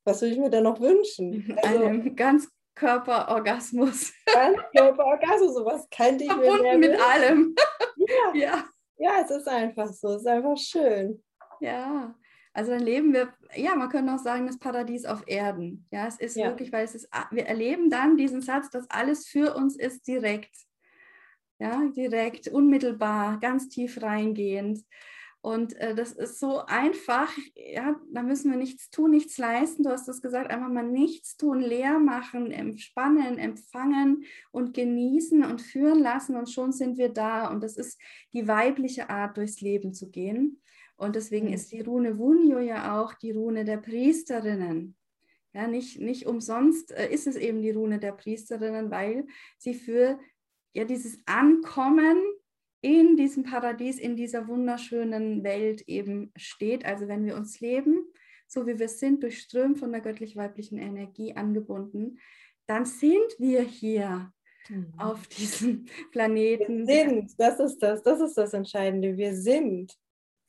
was 0.04 0.22
will 0.22 0.32
ich 0.32 0.40
mir 0.40 0.50
da 0.50 0.62
noch 0.62 0.80
wünschen? 0.80 1.58
Also, 1.62 1.86
einem 1.86 2.16
ganz 2.16 2.50
Körperorgasmus. 2.76 4.12
Körperorgasmus, 4.76 5.54
sowas 5.54 5.88
kannte 5.90 6.26
ich 6.26 6.32
Verbunden 6.32 6.64
mir 6.64 6.78
mit 6.78 7.00
allem. 7.00 7.56
Ja. 7.96 8.34
ja. 8.34 8.64
Ja, 8.98 9.22
es 9.24 9.32
ist 9.32 9.48
einfach 9.48 9.92
so, 9.92 10.16
es 10.16 10.22
ist 10.22 10.28
einfach 10.28 10.58
schön. 10.58 11.24
Ja, 11.60 12.16
also 12.54 12.72
dann 12.72 12.84
leben 12.84 13.14
wir, 13.14 13.34
ja, 13.54 13.76
man 13.76 13.90
könnte 13.90 14.14
auch 14.14 14.20
sagen, 14.20 14.48
das 14.48 14.58
Paradies 14.58 15.06
auf 15.06 15.24
Erden. 15.28 15.88
Ja, 15.92 16.08
es 16.08 16.18
ist 16.18 16.38
ja. 16.38 16.48
wirklich, 16.48 16.72
weil 16.72 16.86
es 16.86 16.96
ist, 16.96 17.10
wir 17.32 17.46
erleben 17.46 17.90
dann 17.90 18.16
diesen 18.16 18.42
Satz, 18.42 18.70
dass 18.70 18.90
alles 18.90 19.28
für 19.28 19.56
uns 19.56 19.76
ist 19.76 20.08
direkt. 20.08 20.56
Ja, 21.60 21.90
direkt, 21.96 22.48
unmittelbar, 22.48 23.40
ganz 23.40 23.68
tief 23.70 24.02
reingehend. 24.02 24.86
Und 25.46 25.80
äh, 25.80 25.94
das 25.94 26.12
ist 26.12 26.40
so 26.40 26.66
einfach, 26.66 27.32
ja, 27.54 28.02
da 28.12 28.24
müssen 28.24 28.50
wir 28.50 28.58
nichts 28.58 28.90
tun, 28.90 29.12
nichts 29.12 29.38
leisten. 29.38 29.84
Du 29.84 29.92
hast 29.92 30.08
es 30.08 30.24
gesagt, 30.24 30.50
einfach 30.50 30.70
mal 30.70 30.82
nichts 30.82 31.38
tun, 31.38 31.60
leer 31.60 32.00
machen, 32.00 32.50
entspannen, 32.50 33.38
empfangen 33.38 34.26
und 34.52 34.74
genießen 34.74 35.46
und 35.46 35.62
führen 35.62 36.00
lassen 36.00 36.36
und 36.36 36.50
schon 36.50 36.72
sind 36.72 36.98
wir 36.98 37.10
da. 37.10 37.52
Und 37.52 37.62
das 37.62 37.78
ist 37.78 38.02
die 38.34 38.48
weibliche 38.48 39.12
Art, 39.12 39.38
durchs 39.38 39.62
Leben 39.62 39.94
zu 39.94 40.10
gehen. 40.10 40.64
Und 40.98 41.16
deswegen 41.16 41.50
mhm. 41.50 41.54
ist 41.54 41.72
die 41.72 41.82
Rune 41.82 42.18
Wunjo 42.18 42.58
ja 42.58 43.00
auch 43.00 43.14
die 43.14 43.30
Rune 43.30 43.66
der 43.66 43.78
Priesterinnen. 43.78 44.96
Ja, 45.54 45.68
nicht, 45.68 46.00
nicht 46.00 46.26
umsonst 46.26 46.92
äh, 46.92 47.14
ist 47.14 47.28
es 47.28 47.36
eben 47.36 47.62
die 47.62 47.70
Rune 47.70 48.00
der 48.00 48.14
Priesterinnen, 48.14 48.90
weil 48.90 49.28
sie 49.60 49.76
für 49.76 50.18
ja, 50.74 50.86
dieses 50.86 51.20
Ankommen 51.28 52.18
in 52.86 53.18
diesem 53.18 53.42
Paradies, 53.42 53.98
in 53.98 54.16
dieser 54.16 54.48
wunderschönen 54.48 55.44
Welt 55.44 55.82
eben 55.88 56.32
steht. 56.36 56.86
Also 56.86 57.08
wenn 57.08 57.26
wir 57.26 57.36
uns 57.36 57.60
leben, 57.60 58.06
so 58.46 58.68
wie 58.68 58.78
wir 58.78 58.90
sind, 58.90 59.24
durchströmt 59.24 59.80
von 59.80 59.92
der 59.92 60.02
göttlich-weiblichen 60.02 60.78
Energie 60.78 61.36
angebunden, 61.36 62.20
dann 62.68 62.86
sind 62.86 63.40
wir 63.40 63.62
hier 63.62 64.32
mhm. 64.70 64.94
auf 65.00 65.26
diesem 65.30 65.86
Planeten. 66.12 66.88
Wir 66.88 67.10
sind, 67.10 67.32
das 67.40 67.60
ist 67.60 67.80
das, 67.80 68.04
das 68.04 68.22
ist 68.22 68.38
das 68.38 68.54
Entscheidende. 68.54 69.18
Wir 69.18 69.36
sind. 69.36 69.92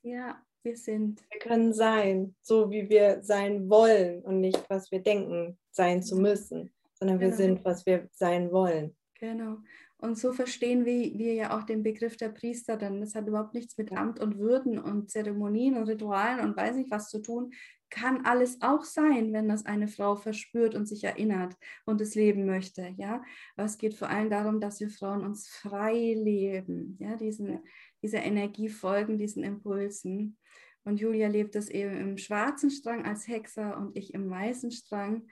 Ja, 0.03 0.39
wir 0.63 0.77
sind. 0.77 1.25
Wir 1.31 1.41
können 1.41 1.73
sein, 1.73 2.37
so 2.43 2.71
wie 2.71 2.87
wir 2.91 3.23
sein 3.23 3.71
wollen 3.71 4.21
und 4.21 4.41
nicht, 4.41 4.63
was 4.69 4.91
wir 4.91 5.01
denken, 5.01 5.59
sein 5.71 6.03
zu 6.03 6.17
müssen, 6.17 6.71
sondern 6.99 7.19
wir 7.19 7.29
genau. 7.29 7.39
sind, 7.39 7.65
was 7.65 7.87
wir 7.87 8.11
sein 8.13 8.53
wollen. 8.53 8.95
Genau. 9.19 9.57
Und 9.99 10.19
so 10.19 10.33
verstehen 10.33 10.85
wir, 10.85 11.19
wir 11.19 11.33
ja 11.33 11.57
auch 11.57 11.63
den 11.63 11.83
Begriff 11.83 12.19
der 12.19 12.29
Priester, 12.29 12.77
denn 12.77 13.01
das 13.01 13.15
hat 13.15 13.27
überhaupt 13.27 13.55
nichts 13.55 13.79
mit 13.79 13.93
Amt 13.93 14.21
und 14.21 14.39
Würden 14.39 14.79
und 14.79 15.11
Zeremonien 15.11 15.77
und 15.77 15.89
Ritualen 15.89 16.41
und 16.41 16.57
weiß 16.57 16.77
nicht 16.77 16.91
was 16.91 17.09
zu 17.09 17.21
tun. 17.21 17.53
Kann 17.89 18.27
alles 18.27 18.61
auch 18.61 18.85
sein, 18.85 19.33
wenn 19.33 19.49
das 19.49 19.65
eine 19.65 19.89
Frau 19.89 20.15
verspürt 20.17 20.75
und 20.75 20.87
sich 20.87 21.05
erinnert 21.05 21.57
und 21.87 22.01
es 22.03 22.15
leben 22.15 22.45
möchte. 22.45 22.95
Ja, 22.99 23.23
aber 23.57 23.65
es 23.65 23.79
geht 23.79 23.95
vor 23.95 24.11
allem 24.11 24.29
darum, 24.29 24.61
dass 24.61 24.81
wir 24.81 24.91
Frauen 24.91 25.25
uns 25.25 25.49
frei 25.49 26.15
leben, 26.15 26.99
ja, 27.01 27.17
diesen, 27.17 27.61
dieser 28.03 28.23
Energie 28.23 28.69
folgen, 28.69 29.19
diesen 29.19 29.45
Impulsen. 29.45 30.37
Und 30.85 31.01
Julia 31.01 31.29
lebt 31.29 31.55
das 31.55 31.71
eben 31.71 31.97
im 31.97 32.19
schwarzen 32.19 32.71
Strang 32.71 33.07
als 33.07 33.27
Hexer 33.27 33.79
und 33.79 33.97
ich 33.97 34.13
im 34.13 34.29
weißen 34.29 34.73
Strang. 34.73 35.27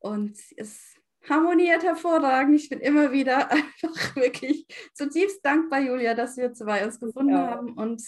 Und 0.00 0.38
es 0.56 0.96
harmoniert 1.28 1.82
hervorragend. 1.82 2.54
Ich 2.54 2.68
bin 2.68 2.80
immer 2.80 3.12
wieder 3.12 3.50
einfach 3.50 4.16
wirklich 4.16 4.66
zutiefst 4.94 5.44
dankbar, 5.44 5.80
Julia, 5.80 6.14
dass 6.14 6.36
wir 6.36 6.52
zwei 6.52 6.84
uns 6.84 7.00
gefunden 7.00 7.32
ja. 7.32 7.50
haben 7.50 7.72
und 7.72 8.02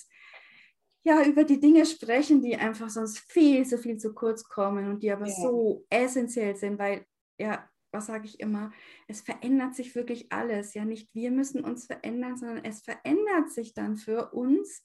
ja, 1.04 1.24
über 1.24 1.44
die 1.44 1.60
Dinge 1.60 1.86
sprechen, 1.86 2.42
die 2.42 2.56
einfach 2.56 2.90
sonst 2.90 3.20
viel 3.30 3.64
zu 3.64 3.78
viel 3.78 3.96
zu 3.96 4.12
kurz 4.12 4.44
kommen 4.44 4.88
und 4.88 5.02
die 5.02 5.10
aber 5.10 5.26
ja. 5.26 5.32
so 5.32 5.86
essentiell 5.88 6.54
sind, 6.54 6.78
weil 6.78 7.06
ja, 7.38 7.68
was 7.92 8.06
sage 8.06 8.26
ich 8.26 8.40
immer, 8.40 8.72
es 9.06 9.22
verändert 9.22 9.74
sich 9.74 9.94
wirklich 9.94 10.30
alles. 10.30 10.74
Ja, 10.74 10.84
nicht 10.84 11.08
wir 11.14 11.30
müssen 11.30 11.64
uns 11.64 11.86
verändern, 11.86 12.36
sondern 12.36 12.64
es 12.64 12.82
verändert 12.82 13.50
sich 13.50 13.72
dann 13.72 13.96
für 13.96 14.32
uns, 14.32 14.82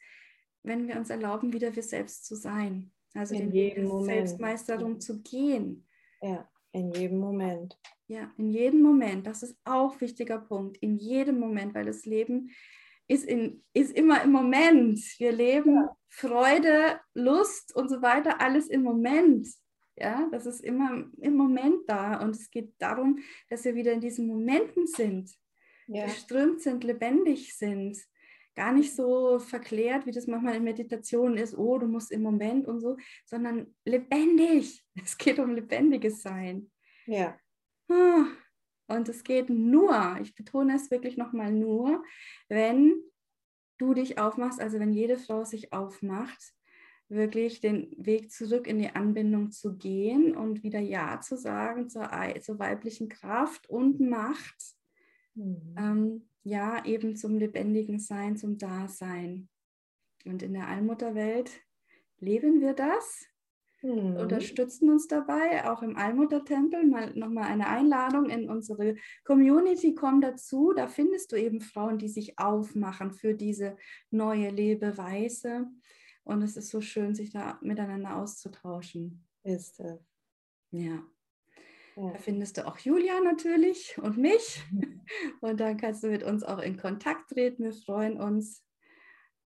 wenn 0.63 0.87
wir 0.87 0.95
uns 0.95 1.09
erlauben, 1.09 1.51
wieder 1.51 1.75
wir 1.75 1.83
selbst 1.83 2.25
zu 2.25 2.35
sein. 2.35 2.91
Also 3.13 3.35
in 3.35 3.51
den 3.51 3.53
Weg 3.53 3.75
der 3.75 4.03
Selbstmeisterung 4.03 4.99
zu 4.99 5.21
gehen. 5.21 5.85
Ja, 6.21 6.49
in 6.71 6.91
jedem 6.91 7.19
Moment. 7.19 7.77
Ja, 8.13 8.31
in 8.37 8.51
jedem 8.51 8.81
Moment. 8.83 9.25
Das 9.25 9.41
ist 9.41 9.57
auch 9.63 9.93
ein 9.93 10.01
wichtiger 10.01 10.37
Punkt. 10.37 10.77
In 10.77 10.97
jedem 10.97 11.39
Moment, 11.39 11.73
weil 11.73 11.85
das 11.85 12.05
Leben 12.05 12.51
ist, 13.07 13.25
in, 13.25 13.63
ist 13.73 13.91
immer 13.97 14.23
im 14.23 14.31
Moment. 14.31 14.99
Wir 15.17 15.31
leben 15.31 15.77
ja. 15.77 15.97
Freude, 16.09 16.99
Lust 17.15 17.75
und 17.75 17.89
so 17.89 18.03
weiter, 18.03 18.39
alles 18.39 18.67
im 18.67 18.83
Moment. 18.83 19.47
Ja, 19.95 20.27
das 20.31 20.45
ist 20.45 20.61
immer 20.61 21.05
im 21.21 21.35
Moment 21.35 21.89
da. 21.89 22.21
Und 22.21 22.35
es 22.35 22.51
geht 22.51 22.75
darum, 22.77 23.17
dass 23.49 23.65
wir 23.65 23.73
wieder 23.73 23.93
in 23.93 24.01
diesen 24.01 24.27
Momenten 24.27 24.85
sind, 24.85 25.31
ja. 25.87 26.05
geströmt 26.05 26.61
sind, 26.61 26.83
lebendig 26.83 27.57
sind 27.57 27.97
gar 28.55 28.71
nicht 28.71 28.95
so 28.95 29.39
verklärt, 29.39 30.05
wie 30.05 30.11
das 30.11 30.27
manchmal 30.27 30.57
in 30.57 30.63
Meditation 30.63 31.35
ist, 31.35 31.57
oh, 31.57 31.79
du 31.79 31.87
musst 31.87 32.11
im 32.11 32.21
Moment 32.21 32.67
und 32.67 32.79
so, 32.79 32.95
sondern 33.25 33.73
lebendig. 33.85 34.85
Es 35.03 35.17
geht 35.17 35.39
um 35.39 35.55
lebendiges 35.55 36.21
Sein. 36.21 36.69
Ja. 37.07 37.35
Und 37.87 39.09
es 39.09 39.23
geht 39.23 39.49
nur, 39.49 40.17
ich 40.21 40.35
betone 40.35 40.75
es 40.75 40.91
wirklich 40.91 41.17
nochmal 41.17 41.51
nur, 41.51 42.03
wenn 42.49 42.95
du 43.77 43.93
dich 43.93 44.19
aufmachst, 44.19 44.59
also 44.59 44.79
wenn 44.79 44.93
jede 44.93 45.17
Frau 45.17 45.43
sich 45.43 45.73
aufmacht, 45.73 46.53
wirklich 47.09 47.59
den 47.59 47.93
Weg 47.97 48.31
zurück 48.31 48.67
in 48.67 48.79
die 48.79 48.89
Anbindung 48.89 49.51
zu 49.51 49.77
gehen 49.77 50.35
und 50.35 50.63
wieder 50.63 50.79
Ja 50.79 51.21
zu 51.21 51.37
sagen 51.37 51.89
zur, 51.89 52.09
zur 52.41 52.59
weiblichen 52.59 53.09
Kraft 53.09 53.69
und 53.69 53.99
Macht. 53.99 54.75
Mhm. 55.35 55.75
Ähm, 55.77 56.29
ja, 56.43 56.83
eben 56.85 57.15
zum 57.15 57.37
lebendigen 57.37 57.99
Sein, 57.99 58.37
zum 58.37 58.57
Dasein. 58.57 59.49
Und 60.25 60.41
in 60.43 60.53
der 60.53 60.67
Allmutterwelt 60.67 61.51
leben 62.19 62.61
wir 62.61 62.73
das, 62.73 63.25
mhm. 63.83 64.17
unterstützen 64.17 64.89
uns 64.89 65.07
dabei, 65.07 65.69
auch 65.69 65.83
im 65.83 65.95
Allmuttertempel. 65.95 66.85
Mal 66.85 67.13
nochmal 67.15 67.45
eine 67.45 67.67
Einladung 67.67 68.29
in 68.29 68.49
unsere 68.49 68.95
Community, 69.23 69.93
komm 69.93 70.21
dazu. 70.21 70.73
Da 70.73 70.87
findest 70.87 71.31
du 71.31 71.35
eben 71.35 71.61
Frauen, 71.61 71.97
die 71.97 72.09
sich 72.09 72.39
aufmachen 72.39 73.11
für 73.11 73.35
diese 73.35 73.77
neue 74.09 74.49
Lebeweise. 74.49 75.67
Und 76.23 76.41
es 76.41 76.57
ist 76.57 76.69
so 76.69 76.81
schön, 76.81 77.13
sich 77.13 77.31
da 77.31 77.59
miteinander 77.61 78.15
auszutauschen. 78.15 79.27
Ist 79.43 79.79
es. 79.79 79.99
Ja. 80.71 81.03
Ja. 81.95 82.11
Da 82.11 82.17
findest 82.17 82.57
du 82.57 82.65
auch 82.65 82.79
Julia 82.79 83.19
natürlich 83.19 83.97
und 84.01 84.17
mich. 84.17 84.63
Und 85.41 85.59
dann 85.59 85.77
kannst 85.77 86.03
du 86.03 86.07
mit 86.07 86.23
uns 86.23 86.43
auch 86.43 86.59
in 86.59 86.77
Kontakt 86.77 87.29
treten. 87.29 87.65
Wir 87.65 87.73
freuen 87.73 88.19
uns. 88.19 88.65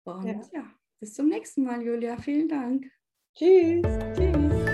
Und 0.04 0.26
ja, 0.26 0.42
ja 0.54 0.74
bis 1.00 1.14
zum 1.14 1.28
nächsten 1.28 1.64
Mal, 1.64 1.82
Julia. 1.84 2.18
Vielen 2.18 2.48
Dank. 2.48 2.92
Tschüss. 3.36 3.82
Tschüss. 4.16 4.71